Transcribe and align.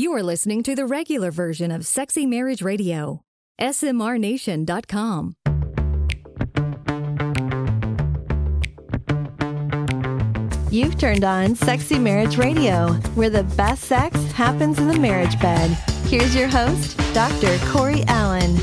You 0.00 0.14
are 0.14 0.22
listening 0.22 0.62
to 0.62 0.74
the 0.74 0.86
regular 0.86 1.30
version 1.30 1.70
of 1.70 1.84
Sexy 1.84 2.24
Marriage 2.24 2.62
Radio. 2.62 3.20
SMRNation.com. 3.60 5.34
You've 10.70 10.96
turned 10.96 11.22
on 11.22 11.54
Sexy 11.54 11.98
Marriage 11.98 12.38
Radio, 12.38 12.94
where 13.14 13.28
the 13.28 13.42
best 13.58 13.84
sex 13.84 14.16
happens 14.32 14.78
in 14.78 14.88
the 14.88 14.98
marriage 14.98 15.38
bed. 15.38 15.68
Here's 16.06 16.34
your 16.34 16.48
host, 16.48 16.96
Dr. 17.12 17.58
Corey 17.66 18.02
Allen. 18.06 18.56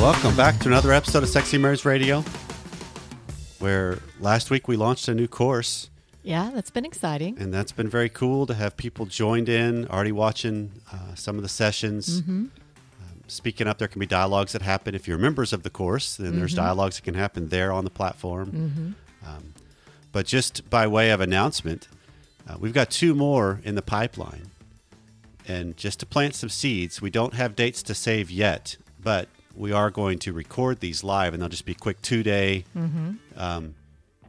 Welcome 0.00 0.34
back 0.36 0.58
to 0.62 0.66
another 0.66 0.92
episode 0.92 1.22
of 1.22 1.28
Sexy 1.28 1.58
Marriage 1.58 1.84
Radio, 1.84 2.24
where 3.60 4.00
last 4.18 4.50
week 4.50 4.66
we 4.66 4.74
launched 4.74 5.06
a 5.06 5.14
new 5.14 5.28
course, 5.28 5.90
Yeah, 6.22 6.50
that's 6.54 6.70
been 6.70 6.84
exciting. 6.84 7.36
and 7.38 7.52
that's 7.52 7.72
been 7.72 7.88
very 7.88 8.08
cool 8.08 8.46
to 8.46 8.54
have 8.54 8.76
people 8.76 9.06
joined 9.06 9.48
in, 9.48 9.86
already 9.88 10.12
watching 10.12 10.70
uh, 10.92 11.14
some 11.14 11.36
of 11.36 11.42
the 11.42 11.48
sessions. 11.48 12.20
Um, 12.20 12.50
speaking 13.26 13.66
up, 13.66 13.78
there 13.78 13.88
can 13.88 13.98
be 14.00 14.06
dialogues 14.06 14.52
that 14.52 14.62
happen 14.62 14.94
if 14.94 15.08
you're 15.08 15.18
members 15.18 15.52
of 15.52 15.62
the 15.64 15.70
course. 15.70 16.16
Then 16.16 16.36
there's 16.38 16.54
dialogues 16.54 16.96
that 16.96 17.02
can 17.02 17.14
happen 17.14 17.48
there 17.48 17.72
on 17.72 17.84
the 17.84 17.90
platform. 17.90 18.94
Um, 19.26 19.54
but 20.12 20.26
just 20.26 20.68
by 20.70 20.86
way 20.86 21.10
of 21.10 21.20
announcement, 21.20 21.88
uh, 22.48 22.56
we've 22.60 22.74
got 22.74 22.90
two 22.90 23.14
more 23.14 23.60
in 23.64 23.74
the 23.74 23.82
pipeline. 23.82 24.50
And 25.48 25.76
just 25.76 25.98
to 26.00 26.06
plant 26.06 26.34
some 26.36 26.48
seeds, 26.50 27.02
we 27.02 27.10
don't 27.10 27.34
have 27.34 27.56
dates 27.56 27.82
to 27.84 27.94
save 27.94 28.30
yet, 28.30 28.76
but 29.02 29.28
we 29.56 29.72
are 29.72 29.90
going 29.90 30.18
to 30.20 30.32
record 30.32 30.78
these 30.80 31.02
live, 31.02 31.34
and 31.34 31.42
they'll 31.42 31.48
just 31.48 31.64
be 31.66 31.74
quick 31.74 32.00
two 32.00 32.22
day 32.22 32.64
um, 33.36 33.74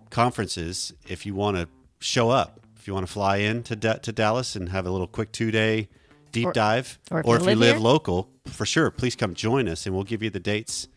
conferences. 0.10 0.94
If 1.08 1.26
you 1.26 1.36
want 1.36 1.58
to 1.58 1.68
show 2.04 2.30
up, 2.30 2.60
if 2.78 2.88
you 2.88 2.94
want 2.94 3.06
to 3.08 3.12
fly 3.12 3.38
in 3.38 3.64
to, 3.64 3.76
Da- 3.76 3.94
to 3.98 4.12
Dallas 4.12 4.56
and 4.56 4.70
have 4.70 4.86
a 4.86 4.92
little 4.92 5.08
quick 5.08 5.32
two 5.32 5.52
day 5.52 5.88
deep 6.32 6.48
Or- 6.48 6.54
dive, 6.54 7.00
or 7.12 7.20
if 7.22 7.26
or 7.26 7.36
you 7.36 7.42
if 7.44 7.50
you 7.50 7.56
live 7.56 7.76
live 7.76 7.82
local, 7.82 8.30
for 8.48 8.66
sure, 8.66 8.92
please 8.92 9.16
come 9.16 9.34
join 9.34 9.68
us, 9.70 9.86
and 9.86 9.96
we'll 9.96 10.04
give 10.04 10.22
you 10.24 10.30
the 10.30 10.40
dates 10.40 10.88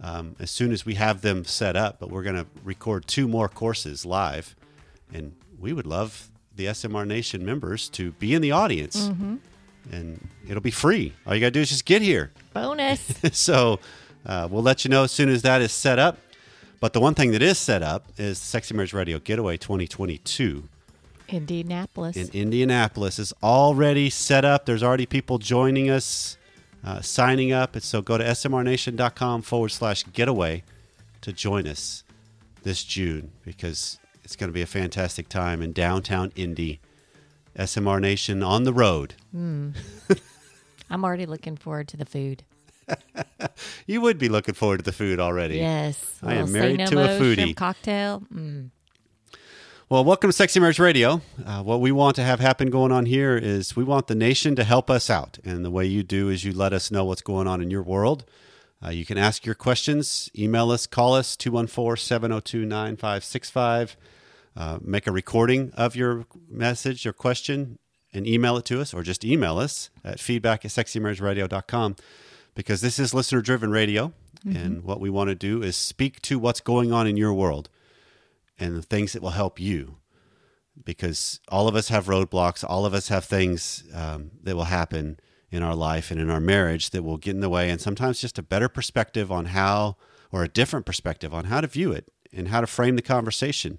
um, 0.00 0.36
as 0.38 0.50
soon 0.50 0.72
as 0.72 0.84
we 0.84 0.94
have 0.94 1.22
them 1.22 1.44
set 1.44 1.76
up. 1.76 1.98
But 1.98 2.10
we're 2.10 2.22
going 2.22 2.36
to 2.36 2.46
record 2.62 3.06
two 3.06 3.26
more 3.28 3.48
courses 3.48 4.04
live, 4.04 4.54
and 5.12 5.34
we 5.58 5.72
would 5.72 5.86
love 5.86 6.28
the 6.54 6.66
SMR 6.66 7.06
Nation 7.06 7.44
members 7.44 7.88
to 7.90 8.12
be 8.12 8.34
in 8.34 8.42
the 8.42 8.52
audience, 8.52 9.08
Mm-hmm. 9.08 9.36
and 9.92 10.28
it'll 10.48 10.60
be 10.62 10.70
free. 10.70 11.12
All 11.26 11.34
you 11.34 11.40
got 11.40 11.46
to 11.48 11.50
do 11.52 11.60
is 11.60 11.68
just 11.70 11.84
get 11.84 12.02
here. 12.02 12.32
Bonus. 12.52 13.00
so 13.32 13.80
uh, 14.26 14.46
we'll 14.50 14.62
let 14.62 14.84
you 14.84 14.88
know 14.90 15.04
as 15.04 15.10
soon 15.12 15.28
as 15.30 15.42
that 15.42 15.60
is 15.62 15.72
set 15.72 15.98
up. 15.98 16.18
But 16.80 16.92
the 16.92 17.00
one 17.00 17.14
thing 17.14 17.30
that 17.32 17.42
is 17.42 17.58
set 17.58 17.82
up 17.82 18.06
is 18.18 18.38
Sexy 18.38 18.74
Marriage 18.74 18.92
Radio 18.92 19.18
Getaway 19.18 19.56
2022 19.56 20.64
Indianapolis. 21.28 22.16
in 22.16 22.28
Indianapolis 22.32 23.18
is 23.18 23.32
already 23.42 24.10
set 24.10 24.44
up. 24.44 24.66
There's 24.66 24.82
already 24.82 25.06
people 25.06 25.38
joining 25.38 25.88
us, 25.88 26.36
uh, 26.84 27.00
signing 27.00 27.52
up. 27.52 27.80
So 27.80 28.02
go 28.02 28.18
to 28.18 28.24
smrnation.com 28.24 29.42
forward 29.42 29.70
slash 29.70 30.04
getaway 30.12 30.62
to 31.22 31.32
join 31.32 31.66
us 31.66 32.04
this 32.62 32.84
June 32.84 33.30
because 33.44 33.98
it's 34.22 34.36
going 34.36 34.48
to 34.50 34.54
be 34.54 34.62
a 34.62 34.66
fantastic 34.66 35.28
time 35.28 35.62
in 35.62 35.72
downtown 35.72 36.32
Indy. 36.36 36.80
SMR 37.58 38.00
Nation 38.00 38.42
on 38.42 38.64
the 38.64 38.72
road. 38.72 39.14
I'm 39.32 39.74
already 41.04 41.24
looking 41.24 41.56
forward 41.56 41.88
to 41.88 41.96
the 41.96 42.04
food. 42.04 42.42
You 43.86 44.00
would 44.00 44.18
be 44.18 44.28
looking 44.28 44.54
forward 44.54 44.78
to 44.78 44.82
the 44.84 44.92
food 44.92 45.20
already. 45.20 45.56
Yes. 45.58 46.18
I 46.22 46.34
am 46.34 46.52
married 46.52 46.86
to 46.86 47.04
a 47.04 47.20
foodie. 47.20 47.54
cocktail. 47.54 48.22
Mm. 48.32 48.70
Well, 49.90 50.02
welcome 50.04 50.30
to 50.30 50.32
Sexy 50.32 50.58
Marriage 50.58 50.78
Radio. 50.78 51.20
Uh, 51.44 51.62
what 51.62 51.82
we 51.82 51.92
want 51.92 52.16
to 52.16 52.22
have 52.22 52.40
happen 52.40 52.70
going 52.70 52.90
on 52.90 53.04
here 53.04 53.36
is 53.36 53.76
we 53.76 53.84
want 53.84 54.06
the 54.06 54.14
nation 54.14 54.56
to 54.56 54.64
help 54.64 54.88
us 54.88 55.10
out. 55.10 55.38
And 55.44 55.64
the 55.64 55.70
way 55.70 55.84
you 55.84 56.02
do 56.02 56.30
is 56.30 56.44
you 56.44 56.52
let 56.52 56.72
us 56.72 56.90
know 56.90 57.04
what's 57.04 57.20
going 57.20 57.46
on 57.46 57.60
in 57.60 57.70
your 57.70 57.82
world. 57.82 58.24
Uh, 58.82 58.88
you 58.88 59.04
can 59.04 59.18
ask 59.18 59.44
your 59.44 59.54
questions, 59.54 60.30
email 60.36 60.70
us, 60.70 60.86
call 60.86 61.14
us 61.14 61.36
214 61.36 62.02
702 62.02 62.64
9565. 62.64 63.96
Uh, 64.56 64.78
Make 64.82 65.06
a 65.06 65.12
recording 65.12 65.72
of 65.76 65.94
your 65.94 66.24
message 66.48 67.06
or 67.06 67.12
question 67.12 67.78
and 68.14 68.26
email 68.26 68.56
it 68.56 68.64
to 68.66 68.80
us, 68.80 68.94
or 68.94 69.02
just 69.02 69.24
email 69.24 69.58
us 69.58 69.90
at 70.04 70.20
feedback 70.20 70.64
at 70.64 70.70
sexymarriageradio.com 70.70 71.96
because 72.54 72.80
this 72.80 72.98
is 72.98 73.12
listener 73.14 73.40
driven 73.40 73.70
radio. 73.70 74.12
And 74.46 74.84
what 74.84 75.00
we 75.00 75.08
want 75.08 75.28
to 75.30 75.34
do 75.34 75.62
is 75.62 75.74
speak 75.74 76.20
to 76.22 76.38
what's 76.38 76.60
going 76.60 76.92
on 76.92 77.06
in 77.06 77.16
your 77.16 77.32
world 77.32 77.70
and 78.58 78.76
the 78.76 78.82
things 78.82 79.14
that 79.14 79.22
will 79.22 79.30
help 79.30 79.58
you 79.58 79.96
because 80.84 81.40
all 81.48 81.66
of 81.66 81.74
us 81.74 81.88
have 81.88 82.06
roadblocks 82.06 82.62
all 82.68 82.84
of 82.84 82.92
us 82.92 83.08
have 83.08 83.24
things 83.24 83.84
um, 83.94 84.32
that 84.42 84.54
will 84.56 84.64
happen 84.64 85.18
in 85.50 85.62
our 85.62 85.74
life 85.74 86.10
and 86.10 86.20
in 86.20 86.28
our 86.28 86.40
marriage 86.40 86.90
that 86.90 87.02
will 87.04 87.16
get 87.16 87.30
in 87.34 87.40
the 87.40 87.48
way 87.48 87.70
and 87.70 87.80
sometimes 87.80 88.20
just 88.20 88.38
a 88.38 88.42
better 88.42 88.68
perspective 88.68 89.32
on 89.32 89.46
how 89.46 89.96
or 90.32 90.42
a 90.42 90.48
different 90.48 90.84
perspective 90.84 91.32
on 91.32 91.44
how 91.46 91.60
to 91.60 91.66
view 91.66 91.92
it 91.92 92.12
and 92.32 92.48
how 92.48 92.60
to 92.60 92.66
frame 92.66 92.96
the 92.96 93.02
conversation 93.02 93.78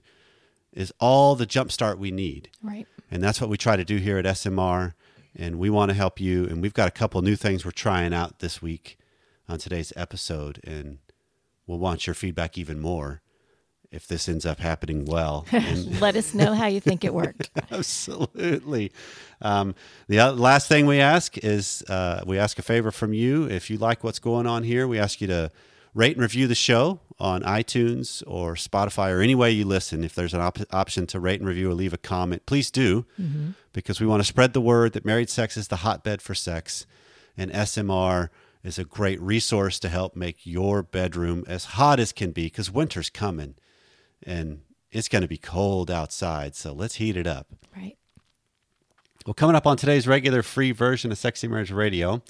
is 0.73 0.91
all 0.99 1.35
the 1.35 1.45
jumpstart 1.45 1.97
we 1.99 2.11
need 2.11 2.49
Right. 2.63 2.87
and 3.11 3.21
that's 3.21 3.39
what 3.39 3.49
we 3.49 3.57
try 3.57 3.75
to 3.75 3.85
do 3.85 3.97
here 3.97 4.17
at 4.17 4.25
SMR. 4.25 4.93
And 5.37 5.59
we 5.59 5.69
want 5.69 5.89
to 5.89 5.95
help 5.95 6.19
you. 6.19 6.45
And 6.45 6.61
we've 6.61 6.73
got 6.73 6.87
a 6.87 6.91
couple 6.91 7.21
new 7.21 7.35
things 7.35 7.65
we're 7.65 7.71
trying 7.71 8.13
out 8.13 8.39
this 8.39 8.61
week 8.61 8.97
on 9.49 9.57
today's 9.59 9.91
episode. 9.95 10.59
And 10.63 10.99
we'll 11.67 11.79
want 11.79 12.07
your 12.07 12.13
feedback 12.13 12.57
even 12.57 12.79
more 12.79 13.21
if 13.91 14.07
this 14.07 14.27
ends 14.27 14.45
up 14.45 14.59
happening 14.59 15.05
well. 15.05 15.45
And 15.51 15.99
Let 16.01 16.15
us 16.15 16.33
know 16.33 16.53
how 16.53 16.67
you 16.67 16.79
think 16.79 17.03
it 17.03 17.13
worked. 17.23 17.49
absolutely. 17.71 18.91
Um, 19.41 19.75
the 20.07 20.31
last 20.31 20.67
thing 20.67 20.85
we 20.85 20.99
ask 20.99 21.37
is 21.37 21.83
uh, 21.89 22.23
we 22.25 22.37
ask 22.37 22.57
a 22.59 22.61
favor 22.63 22.91
from 22.91 23.13
you. 23.13 23.45
If 23.49 23.69
you 23.69 23.77
like 23.77 24.03
what's 24.03 24.19
going 24.19 24.47
on 24.47 24.63
here, 24.63 24.87
we 24.87 24.99
ask 24.99 25.21
you 25.21 25.27
to 25.27 25.51
rate 25.95 26.17
and 26.17 26.21
review 26.21 26.45
the 26.45 26.53
show 26.53 26.99
on 27.17 27.41
iTunes 27.41 28.21
or 28.27 28.53
Spotify 28.55 29.11
or 29.11 29.21
any 29.21 29.33
way 29.33 29.49
you 29.49 29.65
listen. 29.65 30.03
If 30.03 30.13
there's 30.13 30.33
an 30.33 30.41
op- 30.41 30.73
option 30.73 31.07
to 31.07 31.19
rate 31.19 31.39
and 31.39 31.47
review 31.47 31.71
or 31.71 31.73
leave 31.73 31.93
a 31.93 31.97
comment, 31.97 32.45
please 32.45 32.69
do 32.69 33.05
mm-hmm. 33.19 33.51
because 33.73 33.99
we 33.99 34.05
want 34.05 34.21
to 34.21 34.27
spread 34.27 34.53
the 34.53 34.61
word 34.61 34.93
that 34.93 35.05
married 35.05 35.29
sex 35.29 35.57
is 35.57 35.69
the 35.69 35.77
hotbed 35.77 36.21
for 36.21 36.35
sex 36.35 36.85
and 37.37 37.49
SMR 37.51 38.29
is 38.63 38.77
a 38.77 38.83
great 38.83 39.21
resource 39.21 39.79
to 39.79 39.89
help 39.89 40.15
make 40.15 40.45
your 40.45 40.83
bedroom 40.83 41.45
as 41.47 41.65
hot 41.65 41.99
as 41.99 42.11
can 42.11 42.31
be 42.31 42.47
because 42.47 42.69
winter's 42.69 43.09
coming 43.09 43.55
and 44.21 44.61
it's 44.91 45.07
going 45.07 45.21
to 45.21 45.27
be 45.27 45.37
cold 45.37 45.89
outside. 45.89 46.55
So 46.55 46.73
let's 46.73 46.95
heat 46.95 47.15
it 47.15 47.27
up. 47.27 47.47
Right. 47.75 47.97
Well, 49.25 49.33
coming 49.33 49.55
up 49.55 49.65
on 49.65 49.77
today's 49.77 50.07
regular 50.07 50.43
free 50.43 50.71
version 50.71 51.11
of 51.11 51.17
Sexy 51.17 51.47
Marriage 51.47 51.71
Radio 51.71 52.21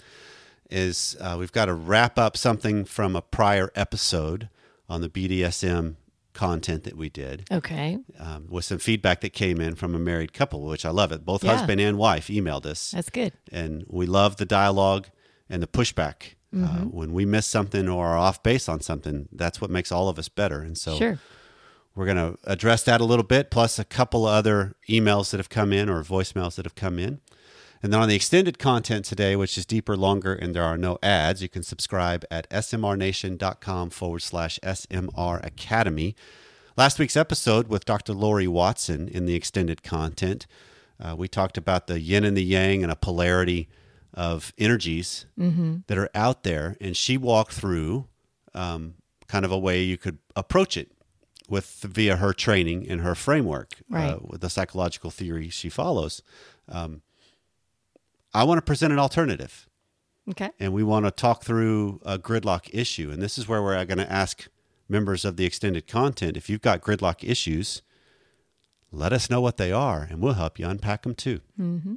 is 0.70 1.16
uh, 1.20 1.36
we've 1.40 1.52
got 1.52 1.66
to 1.66 1.74
wrap 1.74 2.18
up 2.18 2.36
something 2.38 2.86
from 2.86 3.16
a 3.16 3.22
prior 3.22 3.72
episode 3.76 4.50
on 4.90 5.02
the 5.02 5.10
BDSM 5.10 5.96
content 6.34 6.84
that 6.84 6.98
we 6.98 7.08
did 7.10 7.46
Okay. 7.52 7.98
um, 8.20 8.48
with 8.50 8.66
some 8.66 8.78
feedback 8.78 9.22
that 9.22 9.32
came 9.32 9.62
in 9.62 9.76
from 9.76 9.96
a 9.96 10.00
married 10.00 10.34
couple, 10.34 10.62
which 10.66 10.84
I 10.86 10.90
love 10.90 11.12
it. 11.14 11.24
Both 11.26 11.44
Yeah. 11.44 11.56
husband 11.56 11.80
and 11.80 11.98
wife 11.98 12.28
emailed 12.28 12.66
us, 12.66 12.92
That's 12.92 13.10
good. 13.10 13.32
and 13.52 13.86
we 13.88 14.06
love 14.06 14.36
the 14.38 14.46
dialogue 14.46 15.08
and 15.50 15.64
the 15.64 15.68
pushback. 15.68 16.34
Uh, 16.58 16.84
when 16.86 17.12
we 17.12 17.26
miss 17.26 17.46
something 17.46 17.90
or 17.90 18.08
are 18.08 18.18
off 18.18 18.42
base 18.42 18.70
on 18.70 18.80
something, 18.80 19.28
that's 19.34 19.60
what 19.60 19.70
makes 19.70 19.92
all 19.92 20.08
of 20.08 20.18
us 20.18 20.30
better. 20.30 20.62
And 20.62 20.78
so 20.78 20.98
Sure. 20.98 21.20
we're 21.96 22.06
going 22.06 22.16
to 22.16 22.38
address 22.46 22.84
that 22.84 23.02
a 23.02 23.04
little 23.06 23.26
bit, 23.26 23.52
plus 23.52 23.78
a 23.78 23.84
couple 23.84 24.26
other 24.26 24.74
emails 24.90 25.32
that 25.32 25.38
have 25.38 25.50
come 25.50 25.74
in 25.74 25.90
or 25.90 26.02
voicemails 26.02 26.56
that 26.56 26.66
have 26.66 26.76
come 26.76 26.98
in. 26.98 27.20
And 27.86 27.94
then 27.94 28.02
on 28.02 28.10
the 28.10 28.16
extended 28.16 28.58
content 28.58 29.06
today, 29.06 29.36
which 29.36 29.60
is 29.60 29.66
deeper, 29.68 29.96
longer, 29.96 30.34
and 30.34 30.56
there 30.56 30.64
are 30.64 30.76
no 30.76 30.98
ads, 31.04 31.44
you 31.44 31.48
can 31.48 31.62
subscribe 31.62 32.26
at 32.32 32.50
smrnation.com 32.50 33.92
forward 33.92 34.24
slash 34.24 34.58
SMR 34.64 35.46
Academy. 35.46 36.16
Last 36.76 36.98
week's 36.98 37.16
episode 37.16 37.68
with 37.68 37.86
Dr. 37.86 38.14
Laurie 38.14 38.48
Watson 38.48 39.08
in 39.08 39.28
the 39.28 39.36
extended 39.36 39.84
content, 39.84 40.48
uh, 41.00 41.14
we 41.16 41.28
talked 41.28 41.60
about 41.60 41.86
the 41.86 42.00
yin 42.00 42.24
and 42.24 42.36
the 42.36 42.44
yang 42.44 42.82
and 42.82 42.92
a 42.92 42.96
polarity 42.96 43.70
of 44.16 44.52
energies 44.58 45.28
that 45.86 45.96
are 46.00 46.10
out 46.16 46.42
there. 46.42 46.78
And 46.82 46.98
she 46.98 47.20
walked 47.20 47.54
through 47.54 48.08
um, 48.56 48.96
kind 49.28 49.46
of 49.46 49.52
a 49.52 49.60
way 49.60 49.84
you 49.84 50.00
could 50.00 50.18
approach 50.36 50.76
it 50.76 50.92
with 51.48 51.68
via 51.84 52.16
her 52.16 52.34
training 52.34 52.90
and 52.90 53.02
her 53.02 53.14
framework 53.14 53.76
uh, 53.94 53.96
Right. 53.96 54.28
with 54.28 54.42
the 54.42 54.50
psychological 54.50 55.12
theory 55.12 55.50
she 55.50 55.70
follows. 55.70 56.24
Um, 56.68 57.04
I 58.36 58.44
want 58.44 58.58
to 58.58 58.62
present 58.62 58.92
an 58.94 59.00
alternative 59.00 59.68
Okay. 60.30 60.50
and 60.60 60.74
we 60.74 60.84
want 60.84 61.06
to 61.06 61.12
talk 61.12 61.44
through 61.44 62.02
a 62.06 62.18
gridlock 62.20 62.70
issue. 62.74 63.10
And 63.12 63.22
this 63.22 63.38
is 63.38 63.48
where 63.48 63.62
we're 63.64 63.84
going 63.86 63.98
to 64.00 64.12
ask 64.12 64.48
members 64.90 65.24
of 65.24 65.38
the 65.38 65.46
extended 65.46 65.88
content 65.88 66.36
if 66.36 66.50
you've 66.50 66.62
got 66.62 66.82
gridlock 66.82 67.24
issues, 67.24 67.82
let 68.92 69.14
us 69.14 69.30
know 69.30 69.40
what 69.42 69.58
they 69.58 69.72
are 69.72 70.08
and 70.10 70.20
we'll 70.22 70.34
help 70.34 70.60
you 70.60 70.68
unpack 70.68 71.04
them 71.04 71.16
too. 71.16 71.40
Mm-hmm. 71.60 71.96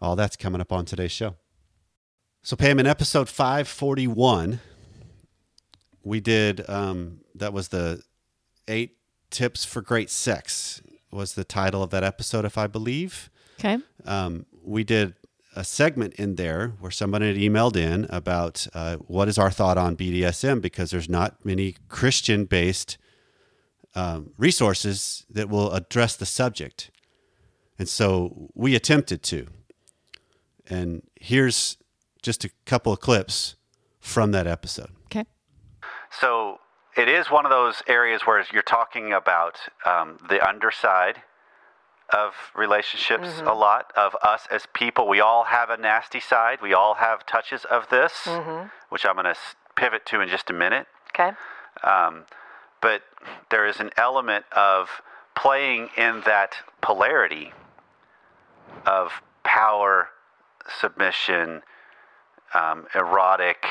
All 0.00 0.16
that's 0.16 0.36
coming 0.36 0.60
up 0.60 0.72
on 0.72 0.84
today's 0.84 1.12
show. 1.12 1.36
So, 2.42 2.56
Pam, 2.56 2.78
in 2.78 2.86
episode 2.86 3.28
541, 3.28 4.60
we 6.02 6.20
did, 6.20 6.68
um, 6.68 7.20
that 7.34 7.52
was 7.52 7.68
the 7.68 8.02
eight 8.68 8.96
tips 9.30 9.64
for 9.64 9.80
great 9.80 10.10
sex. 10.10 10.82
was 11.10 11.34
the 11.34 11.44
title 11.44 11.82
of 11.82 11.90
that 11.90 12.04
episode, 12.04 12.44
if 12.44 12.58
I 12.58 12.66
believe. 12.66 13.30
Okay. 13.58 13.78
Um, 14.04 14.46
we 14.62 14.84
did 14.84 15.14
a 15.56 15.64
segment 15.64 16.14
in 16.14 16.36
there 16.36 16.74
where 16.80 16.90
somebody 16.90 17.26
had 17.26 17.36
emailed 17.36 17.76
in 17.76 18.06
about 18.10 18.66
uh, 18.74 18.96
what 18.96 19.28
is 19.28 19.38
our 19.38 19.50
thought 19.50 19.78
on 19.78 19.96
BDSM 19.96 20.60
because 20.60 20.90
there's 20.90 21.08
not 21.08 21.44
many 21.44 21.76
Christian 21.88 22.44
based 22.44 22.98
um, 23.94 24.30
resources 24.36 25.24
that 25.30 25.48
will 25.48 25.72
address 25.72 26.16
the 26.16 26.26
subject. 26.26 26.90
And 27.78 27.88
so 27.88 28.50
we 28.54 28.74
attempted 28.74 29.22
to. 29.24 29.46
And 30.68 31.02
here's 31.20 31.76
just 32.22 32.44
a 32.44 32.50
couple 32.64 32.92
of 32.92 33.00
clips 33.00 33.56
from 34.00 34.32
that 34.32 34.46
episode. 34.46 34.90
Okay. 35.06 35.24
So 36.10 36.58
it 36.96 37.08
is 37.08 37.30
one 37.30 37.44
of 37.44 37.50
those 37.50 37.82
areas 37.86 38.22
where 38.22 38.44
you're 38.52 38.62
talking 38.62 39.12
about 39.12 39.58
um, 39.84 40.18
the 40.28 40.46
underside 40.46 41.22
of 42.14 42.32
relationships 42.54 43.40
a 43.44 43.54
lot 43.54 43.92
of 43.96 44.14
us 44.22 44.46
as 44.50 44.66
people. 44.72 45.08
We 45.08 45.20
all 45.20 45.44
have 45.44 45.68
a 45.70 45.76
nasty 45.76 46.20
side. 46.20 46.58
We 46.62 46.72
all 46.72 46.94
have 46.94 47.26
touches 47.26 47.64
of 47.64 47.88
this, 47.90 48.12
which 48.88 49.04
I'm 49.04 49.14
going 49.14 49.24
to 49.26 49.36
pivot 49.74 50.06
to 50.06 50.20
in 50.20 50.28
just 50.28 50.48
a 50.50 50.52
minute. 50.52 50.86
Okay. 51.12 51.32
Um, 51.82 52.24
but 52.80 53.02
there 53.50 53.66
is 53.66 53.80
an 53.80 53.90
element 53.96 54.44
of 54.52 54.88
playing 55.34 55.88
in 55.96 56.22
that 56.24 56.54
polarity 56.80 57.52
of 58.86 59.22
power, 59.42 60.08
submission, 60.80 61.62
um, 62.54 62.86
erotic. 62.94 63.64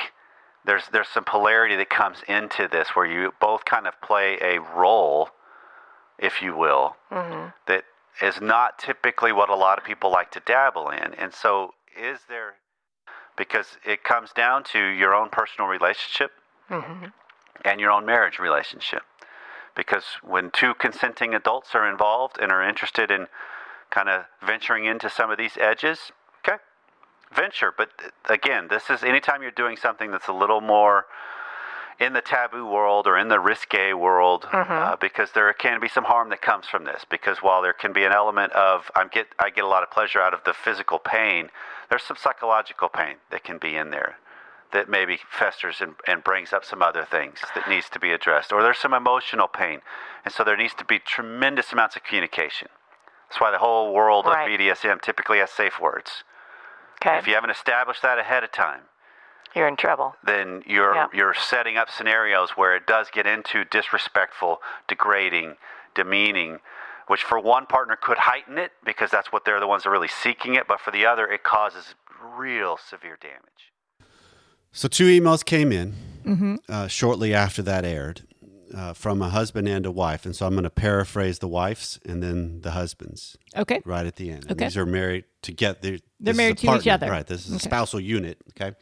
There's 0.66 0.84
there's 0.92 1.08
some 1.08 1.24
polarity 1.24 1.76
that 1.78 1.90
comes 1.90 2.18
into 2.28 2.68
this 2.68 2.90
where 2.90 3.06
you 3.06 3.34
both 3.40 3.64
kind 3.66 3.88
of 3.88 3.94
play 4.02 4.38
a 4.42 4.60
role, 4.60 5.30
if 6.20 6.42
you 6.42 6.56
will, 6.56 6.98
that 7.68 7.84
is 8.22 8.42
not 8.42 8.80
typically 8.80 9.32
what 9.32 9.50
a 9.50 9.56
lot 9.56 9.78
of 9.78 9.84
people 9.84 10.12
like 10.12 10.32
to 10.32 10.42
dabble 10.46 10.90
in. 10.90 11.14
And 11.16 11.34
so, 11.34 11.74
is 11.96 12.20
there 12.28 12.56
because 13.38 13.78
it 13.86 14.04
comes 14.04 14.32
down 14.32 14.64
to 14.64 14.80
your 14.80 15.14
own 15.14 15.30
personal 15.30 15.68
relationship 15.68 16.32
and 17.66 17.80
your 17.80 17.92
own 17.92 18.06
marriage 18.06 18.40
relationship. 18.40 19.04
Because 19.76 20.04
when 20.22 20.52
two 20.52 20.74
consenting 20.76 21.34
adults 21.34 21.74
are 21.74 21.90
involved 21.90 22.38
and 22.40 22.52
are 22.52 22.68
interested 22.68 23.10
in 23.10 23.28
kind 23.90 24.10
of 24.10 24.26
venturing 24.46 24.86
into 24.86 25.10
some 25.10 25.32
of 25.32 25.38
these 25.38 25.58
edges, 25.60 26.12
okay, 26.48 26.58
venture. 27.36 27.74
But 27.76 27.90
uh, 28.04 28.34
again, 28.34 28.68
this 28.70 28.90
is 28.90 29.04
anytime 29.04 29.42
you're 29.42 29.52
doing 29.52 29.78
something 29.78 30.12
that's 30.12 30.28
a 30.28 30.34
little 30.34 30.62
more 30.62 31.06
in 32.04 32.14
the 32.14 32.22
taboo 32.22 32.66
world 32.66 33.08
or 33.08 33.18
in 33.18 33.30
the 33.30 33.40
risque 33.40 33.94
world, 33.94 34.46
uh, 34.52 34.96
because 34.98 35.32
there 35.32 35.52
can 35.54 35.80
be 35.80 35.88
some 35.88 36.04
harm 36.06 36.30
that 36.30 36.42
comes 36.42 36.68
from 36.68 36.84
this. 36.86 37.06
Because 37.10 37.38
while 37.42 37.62
there 37.62 37.74
can 37.74 37.94
be 37.94 38.04
an 38.04 38.12
element 38.12 38.52
of 38.54 38.92
I'm 38.96 39.08
get 39.08 39.28
I 39.40 39.50
get 39.50 39.64
a 39.64 39.68
lot 39.68 39.84
of 39.84 39.92
pleasure 39.92 40.22
out 40.22 40.34
of 40.34 40.42
the 40.46 40.54
physical 40.54 41.00
pain, 41.00 41.50
there's 41.90 42.04
some 42.04 42.18
psychological 42.18 42.90
pain 42.90 43.16
that 43.32 43.44
can 43.44 43.58
be 43.58 43.76
in 43.76 43.90
there 43.92 44.16
that 44.72 44.90
maybe 44.90 45.20
festers 45.30 45.82
and, 45.82 45.94
and 46.08 46.24
brings 46.24 46.52
up 46.52 46.66
some 46.66 46.82
other 46.82 47.06
things 47.06 47.38
that 47.54 47.70
needs 47.70 47.90
to 47.90 48.00
be 48.00 48.12
addressed, 48.12 48.52
or 48.52 48.64
there's 48.64 48.80
some 48.80 48.94
emotional 48.94 49.48
pain, 49.48 49.82
and 50.26 50.34
so 50.34 50.44
there 50.44 50.58
needs 50.58 50.74
to 50.74 50.84
be 50.86 50.98
tremendous 50.98 51.72
amounts 51.72 51.96
of 51.96 52.04
communication. 52.04 52.68
That's 53.30 53.40
why 53.40 53.52
the 53.52 53.60
whole 53.60 53.94
world 53.94 54.26
Right. 54.26 54.52
of 54.52 54.60
BDSM 54.60 55.00
typically 55.02 55.38
has 55.38 55.52
safe 55.52 55.80
words. 55.80 56.24
Okay. 57.06 57.18
If 57.20 57.28
you 57.28 57.36
haven't 57.36 57.52
established 57.52 58.02
that 58.02 58.18
ahead 58.18 58.44
of 58.44 58.52
time, 58.52 58.82
You're 59.56 59.68
in 59.68 59.76
trouble. 59.76 60.16
then 60.26 60.64
you're 60.66 60.96
Yeah. 60.96 61.08
you're 61.14 61.34
setting 61.34 61.78
up 61.78 61.90
scenarios 61.90 62.52
where 62.52 62.76
it 62.76 62.88
does 62.88 63.10
get 63.12 63.26
into 63.28 63.64
disrespectful, 63.66 64.62
degrading, 64.88 65.58
demeaning, 65.96 66.60
which 67.08 67.24
for 67.24 67.40
one 67.40 67.66
partner 67.66 67.96
could 67.96 68.18
heighten 68.18 68.58
it 68.58 68.72
because 68.84 69.12
that's 69.12 69.32
what 69.32 69.46
they're 69.46 69.60
the 69.60 69.68
ones 69.68 69.84
that 69.84 69.90
are 69.90 69.94
really 69.94 70.08
seeking 70.08 70.56
it, 70.56 70.68
but 70.68 70.80
for 70.80 70.92
the 70.92 71.06
other 71.06 71.28
it 71.28 71.44
causes 71.44 71.96
real 72.38 72.78
severe 72.78 73.18
damage. 73.22 73.72
So 74.72 74.88
two 74.88 75.06
emails 75.06 75.46
came 75.46 75.72
in 75.72 76.60
uh, 76.68 76.88
shortly 76.88 77.34
after 77.34 77.62
that 77.62 77.86
aired 77.86 78.22
uh, 78.74 78.94
from 78.94 79.22
a 79.22 79.30
husband 79.30 79.68
and 79.68 79.86
a 79.86 79.92
wife, 79.92 80.26
and 80.26 80.36
so 80.36 80.48
I'm 80.48 80.54
going 80.54 80.64
to 80.64 80.70
paraphrase 80.72 81.38
the 81.40 81.48
wife's 81.48 82.00
and 82.06 82.24
then 82.24 82.62
the 82.62 82.72
husband's 82.72 83.38
Okay. 83.56 83.82
right 83.86 84.08
at 84.08 84.16
the 84.16 84.32
end. 84.32 84.44
And 84.44 84.54
Okay. 84.54 84.66
these 84.66 84.78
are 84.78 84.86
married 84.88 85.26
to 85.44 85.52
together. 85.52 86.00
They're 86.20 86.34
married 86.34 86.58
to 86.60 86.76
each 86.78 86.88
other. 86.88 87.08
Right. 87.12 87.28
This 87.28 87.46
is 87.48 87.54
a 87.54 87.60
spousal 87.60 88.00
unit. 88.00 88.40
Okay. 88.60 88.76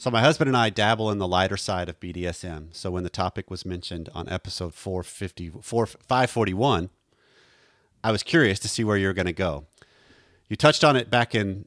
So 0.00 0.10
my 0.10 0.22
husband 0.22 0.48
and 0.48 0.56
I 0.56 0.70
dabble 0.70 1.10
in 1.10 1.18
the 1.18 1.28
lighter 1.28 1.58
side 1.58 1.90
of 1.90 2.00
BDSM. 2.00 2.68
So 2.74 2.90
when 2.90 3.02
the 3.02 3.10
topic 3.10 3.50
was 3.50 3.66
mentioned 3.66 4.08
on 4.14 4.30
episode 4.30 4.72
450, 4.72 5.50
4, 5.60 5.86
541, 5.86 6.88
I 8.02 8.10
was 8.10 8.22
curious 8.22 8.58
to 8.60 8.68
see 8.68 8.82
where 8.82 8.96
you're 8.96 9.12
going 9.12 9.26
to 9.26 9.34
go. 9.34 9.66
You 10.48 10.56
touched 10.56 10.84
on 10.84 10.96
it 10.96 11.10
back 11.10 11.34
in 11.34 11.66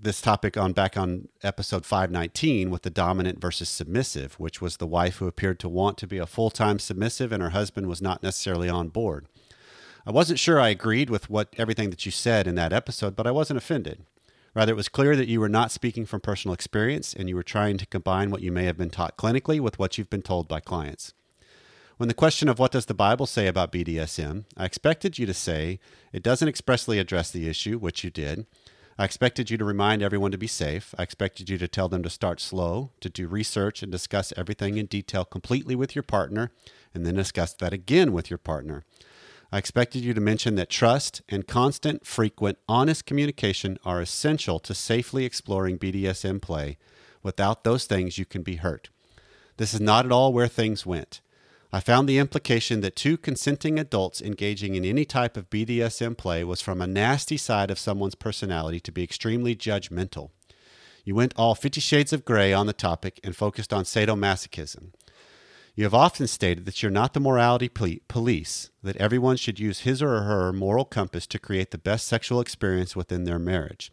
this 0.00 0.20
topic 0.20 0.56
on 0.56 0.72
back 0.72 0.96
on 0.96 1.26
episode 1.42 1.84
519 1.84 2.70
with 2.70 2.82
the 2.82 2.88
dominant 2.90 3.40
versus 3.40 3.68
submissive, 3.68 4.34
which 4.34 4.60
was 4.60 4.76
the 4.76 4.86
wife 4.86 5.16
who 5.16 5.26
appeared 5.26 5.58
to 5.58 5.68
want 5.68 5.98
to 5.98 6.06
be 6.06 6.18
a 6.18 6.26
full-time 6.26 6.78
submissive 6.78 7.32
and 7.32 7.42
her 7.42 7.50
husband 7.50 7.88
was 7.88 8.00
not 8.00 8.22
necessarily 8.22 8.68
on 8.68 8.90
board. 8.90 9.26
I 10.06 10.12
wasn't 10.12 10.38
sure 10.38 10.60
I 10.60 10.68
agreed 10.68 11.10
with 11.10 11.28
what 11.28 11.52
everything 11.58 11.90
that 11.90 12.06
you 12.06 12.12
said 12.12 12.46
in 12.46 12.54
that 12.54 12.72
episode, 12.72 13.16
but 13.16 13.26
I 13.26 13.32
wasn't 13.32 13.58
offended. 13.58 14.04
Rather, 14.54 14.72
it 14.72 14.76
was 14.76 14.88
clear 14.88 15.16
that 15.16 15.28
you 15.28 15.40
were 15.40 15.48
not 15.48 15.70
speaking 15.70 16.04
from 16.04 16.20
personal 16.20 16.54
experience 16.54 17.14
and 17.14 17.28
you 17.28 17.34
were 17.34 17.42
trying 17.42 17.78
to 17.78 17.86
combine 17.86 18.30
what 18.30 18.42
you 18.42 18.52
may 18.52 18.64
have 18.64 18.76
been 18.76 18.90
taught 18.90 19.16
clinically 19.16 19.60
with 19.60 19.78
what 19.78 19.96
you've 19.96 20.10
been 20.10 20.22
told 20.22 20.46
by 20.46 20.60
clients. 20.60 21.14
When 21.96 22.08
the 22.08 22.14
question 22.14 22.48
of 22.48 22.58
what 22.58 22.72
does 22.72 22.86
the 22.86 22.94
Bible 22.94 23.26
say 23.26 23.46
about 23.46 23.72
BDSM, 23.72 24.44
I 24.56 24.64
expected 24.64 25.18
you 25.18 25.26
to 25.26 25.34
say 25.34 25.78
it 26.12 26.22
doesn't 26.22 26.48
expressly 26.48 26.98
address 26.98 27.30
the 27.30 27.48
issue, 27.48 27.78
which 27.78 28.02
you 28.02 28.10
did. 28.10 28.46
I 28.98 29.04
expected 29.04 29.50
you 29.50 29.56
to 29.56 29.64
remind 29.64 30.02
everyone 30.02 30.32
to 30.32 30.38
be 30.38 30.46
safe. 30.46 30.94
I 30.98 31.02
expected 31.02 31.48
you 31.48 31.56
to 31.58 31.68
tell 31.68 31.88
them 31.88 32.02
to 32.02 32.10
start 32.10 32.40
slow, 32.40 32.90
to 33.00 33.08
do 33.08 33.26
research 33.26 33.82
and 33.82 33.90
discuss 33.90 34.32
everything 34.36 34.76
in 34.76 34.86
detail 34.86 35.24
completely 35.24 35.74
with 35.74 35.94
your 35.94 36.02
partner, 36.02 36.50
and 36.92 37.06
then 37.06 37.14
discuss 37.14 37.54
that 37.54 37.72
again 37.72 38.12
with 38.12 38.30
your 38.30 38.38
partner. 38.38 38.84
I 39.54 39.58
expected 39.58 40.02
you 40.02 40.14
to 40.14 40.20
mention 40.20 40.54
that 40.54 40.70
trust 40.70 41.20
and 41.28 41.46
constant, 41.46 42.06
frequent, 42.06 42.56
honest 42.66 43.04
communication 43.04 43.78
are 43.84 44.00
essential 44.00 44.58
to 44.60 44.72
safely 44.72 45.26
exploring 45.26 45.78
BDSM 45.78 46.40
play. 46.40 46.78
Without 47.22 47.62
those 47.62 47.84
things, 47.84 48.16
you 48.16 48.24
can 48.24 48.42
be 48.42 48.56
hurt. 48.56 48.88
This 49.58 49.74
is 49.74 49.80
not 49.80 50.06
at 50.06 50.12
all 50.12 50.32
where 50.32 50.48
things 50.48 50.86
went. 50.86 51.20
I 51.70 51.80
found 51.80 52.08
the 52.08 52.16
implication 52.18 52.80
that 52.80 52.96
two 52.96 53.18
consenting 53.18 53.78
adults 53.78 54.22
engaging 54.22 54.74
in 54.74 54.86
any 54.86 55.04
type 55.04 55.36
of 55.36 55.50
BDSM 55.50 56.16
play 56.16 56.42
was 56.44 56.62
from 56.62 56.80
a 56.80 56.86
nasty 56.86 57.36
side 57.36 57.70
of 57.70 57.78
someone's 57.78 58.14
personality 58.14 58.80
to 58.80 58.92
be 58.92 59.04
extremely 59.04 59.54
judgmental. 59.54 60.30
You 61.04 61.14
went 61.14 61.34
all 61.36 61.54
50 61.54 61.78
shades 61.78 62.14
of 62.14 62.24
gray 62.24 62.54
on 62.54 62.66
the 62.66 62.72
topic 62.72 63.20
and 63.22 63.36
focused 63.36 63.72
on 63.72 63.84
sadomasochism. 63.84 64.92
You 65.74 65.84
have 65.84 65.94
often 65.94 66.26
stated 66.26 66.66
that 66.66 66.82
you're 66.82 66.92
not 66.92 67.14
the 67.14 67.20
morality 67.20 67.68
police, 67.68 68.70
that 68.82 68.96
everyone 68.96 69.36
should 69.38 69.58
use 69.58 69.80
his 69.80 70.02
or 70.02 70.22
her 70.22 70.52
moral 70.52 70.84
compass 70.84 71.26
to 71.28 71.38
create 71.38 71.70
the 71.70 71.78
best 71.78 72.06
sexual 72.06 72.40
experience 72.40 72.94
within 72.94 73.24
their 73.24 73.38
marriage. 73.38 73.90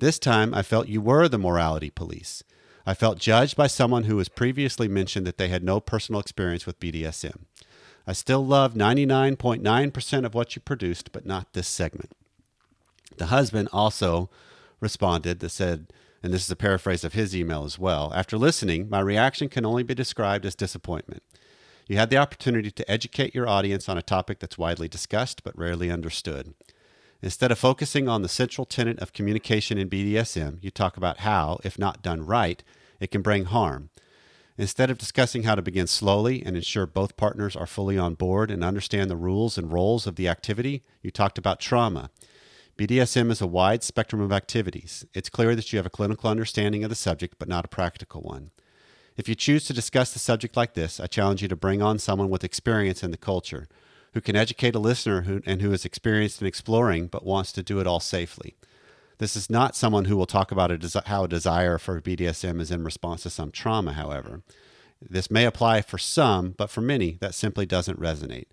This 0.00 0.18
time, 0.18 0.52
I 0.52 0.62
felt 0.62 0.88
you 0.88 1.00
were 1.00 1.28
the 1.28 1.38
morality 1.38 1.88
police. 1.88 2.42
I 2.84 2.94
felt 2.94 3.18
judged 3.18 3.56
by 3.56 3.68
someone 3.68 4.04
who 4.04 4.16
was 4.16 4.28
previously 4.28 4.88
mentioned 4.88 5.24
that 5.26 5.38
they 5.38 5.48
had 5.48 5.62
no 5.62 5.78
personal 5.78 6.20
experience 6.20 6.66
with 6.66 6.80
BDSM. 6.80 7.44
I 8.06 8.12
still 8.12 8.44
love 8.44 8.74
99.9% 8.74 10.26
of 10.26 10.34
what 10.34 10.56
you 10.56 10.62
produced, 10.62 11.12
but 11.12 11.24
not 11.24 11.52
this 11.52 11.68
segment. 11.68 12.10
The 13.16 13.26
husband 13.26 13.68
also 13.72 14.30
responded 14.80 15.38
that 15.40 15.50
said, 15.50 15.86
and 16.24 16.32
this 16.32 16.42
is 16.42 16.50
a 16.50 16.56
paraphrase 16.56 17.04
of 17.04 17.12
his 17.12 17.36
email 17.36 17.64
as 17.64 17.78
well 17.78 18.10
after 18.16 18.38
listening, 18.38 18.88
my 18.88 18.98
reaction 18.98 19.46
can 19.50 19.66
only 19.66 19.82
be 19.82 19.94
described 19.94 20.46
as 20.46 20.54
disappointment. 20.54 21.22
You 21.86 21.98
had 21.98 22.08
the 22.08 22.16
opportunity 22.16 22.70
to 22.70 22.90
educate 22.90 23.34
your 23.34 23.46
audience 23.46 23.90
on 23.90 23.98
a 23.98 24.02
topic 24.02 24.38
that's 24.38 24.56
widely 24.56 24.88
discussed 24.88 25.44
but 25.44 25.56
rarely 25.56 25.90
understood. 25.90 26.54
Instead 27.20 27.52
of 27.52 27.58
focusing 27.58 28.08
on 28.08 28.22
the 28.22 28.30
central 28.30 28.64
tenet 28.64 28.98
of 29.00 29.12
communication 29.12 29.76
in 29.76 29.90
BDSM, 29.90 30.56
you 30.62 30.70
talk 30.70 30.96
about 30.96 31.18
how, 31.18 31.58
if 31.62 31.78
not 31.78 32.02
done 32.02 32.24
right, 32.24 32.64
it 33.00 33.10
can 33.10 33.20
bring 33.20 33.44
harm. 33.44 33.90
Instead 34.56 34.88
of 34.88 34.96
discussing 34.96 35.42
how 35.42 35.54
to 35.54 35.60
begin 35.60 35.86
slowly 35.86 36.42
and 36.42 36.56
ensure 36.56 36.86
both 36.86 37.18
partners 37.18 37.54
are 37.54 37.66
fully 37.66 37.98
on 37.98 38.14
board 38.14 38.50
and 38.50 38.64
understand 38.64 39.10
the 39.10 39.16
rules 39.16 39.58
and 39.58 39.70
roles 39.70 40.06
of 40.06 40.16
the 40.16 40.28
activity, 40.28 40.82
you 41.02 41.10
talked 41.10 41.36
about 41.36 41.60
trauma. 41.60 42.08
BDSM 42.76 43.30
is 43.30 43.40
a 43.40 43.46
wide 43.46 43.84
spectrum 43.84 44.20
of 44.20 44.32
activities. 44.32 45.06
It's 45.14 45.28
clear 45.28 45.54
that 45.54 45.72
you 45.72 45.76
have 45.76 45.86
a 45.86 45.90
clinical 45.90 46.28
understanding 46.28 46.82
of 46.82 46.90
the 46.90 46.96
subject, 46.96 47.36
but 47.38 47.48
not 47.48 47.64
a 47.64 47.68
practical 47.68 48.20
one. 48.20 48.50
If 49.16 49.28
you 49.28 49.36
choose 49.36 49.64
to 49.66 49.72
discuss 49.72 50.12
the 50.12 50.18
subject 50.18 50.56
like 50.56 50.74
this, 50.74 50.98
I 50.98 51.06
challenge 51.06 51.40
you 51.40 51.46
to 51.46 51.54
bring 51.54 51.82
on 51.82 52.00
someone 52.00 52.30
with 52.30 52.42
experience 52.42 53.04
in 53.04 53.12
the 53.12 53.16
culture 53.16 53.68
who 54.12 54.20
can 54.20 54.34
educate 54.34 54.74
a 54.74 54.80
listener 54.80 55.22
who, 55.22 55.40
and 55.46 55.62
who 55.62 55.72
is 55.72 55.84
experienced 55.84 56.40
in 56.40 56.48
exploring 56.48 57.06
but 57.06 57.24
wants 57.24 57.52
to 57.52 57.62
do 57.62 57.78
it 57.78 57.86
all 57.86 58.00
safely. 58.00 58.56
This 59.18 59.36
is 59.36 59.48
not 59.48 59.76
someone 59.76 60.06
who 60.06 60.16
will 60.16 60.26
talk 60.26 60.50
about 60.50 60.72
a 60.72 60.76
desi- 60.76 61.06
how 61.06 61.24
a 61.24 61.28
desire 61.28 61.78
for 61.78 62.00
BDSM 62.00 62.60
is 62.60 62.72
in 62.72 62.82
response 62.82 63.22
to 63.22 63.30
some 63.30 63.52
trauma, 63.52 63.92
however. 63.92 64.42
This 65.00 65.30
may 65.30 65.44
apply 65.44 65.82
for 65.82 65.98
some, 65.98 66.50
but 66.56 66.70
for 66.70 66.80
many, 66.80 67.18
that 67.20 67.34
simply 67.34 67.66
doesn't 67.66 68.00
resonate. 68.00 68.46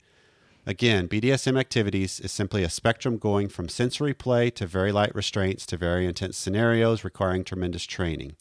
Again, 0.66 1.08
BDSM 1.08 1.60
activities 1.60 2.20
is 2.20 2.32
simply 2.32 2.64
a 2.64 2.70
spectrum 2.70 3.18
going 3.18 3.50
from 3.50 3.68
sensory 3.68 4.14
play 4.14 4.52
to 4.52 4.68
very 4.68 4.92
light 4.92 5.14
restraints 5.16 5.66
to 5.68 5.78
very 5.78 6.06
intense 6.06 6.38
scenarios 6.38 7.04
requiring 7.04 7.44
tremendous 7.44 7.84
training. 7.84 8.36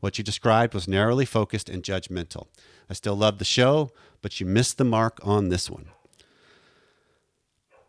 What 0.00 0.16
you 0.16 0.24
described 0.24 0.72
was 0.72 0.88
narrowly 0.88 1.26
focused 1.26 1.68
and 1.68 1.82
judgmental. 1.82 2.46
I 2.88 2.94
still 2.94 3.14
love 3.14 3.38
the 3.38 3.44
show, 3.44 3.90
but 4.22 4.40
you 4.40 4.46
missed 4.46 4.78
the 4.78 4.84
mark 4.84 5.18
on 5.22 5.50
this 5.50 5.68
one. 5.70 5.88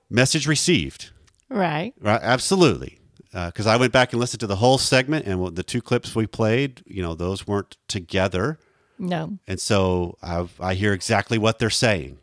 Message 0.09 0.45
received. 0.47 1.11
Right. 1.47 1.93
Right, 1.99 2.19
absolutely. 2.21 2.99
Uh, 3.33 3.47
because 3.47 3.65
I 3.67 3.77
went 3.77 3.93
back 3.93 4.11
and 4.11 4.19
listened 4.19 4.41
to 4.41 4.47
the 4.47 4.57
whole 4.57 4.77
segment, 4.77 5.25
and 5.25 5.55
the 5.55 5.63
two 5.63 5.81
clips 5.81 6.13
we 6.13 6.27
played, 6.27 6.83
you 6.85 7.01
know, 7.01 7.15
those 7.15 7.47
weren't 7.47 7.77
together, 7.87 8.59
No. 8.99 9.37
and 9.47 9.57
so 9.57 10.17
I've, 10.21 10.59
I 10.59 10.73
hear 10.73 10.91
exactly 10.91 11.37
what 11.37 11.57
they're 11.59 11.69
saying, 11.69 12.17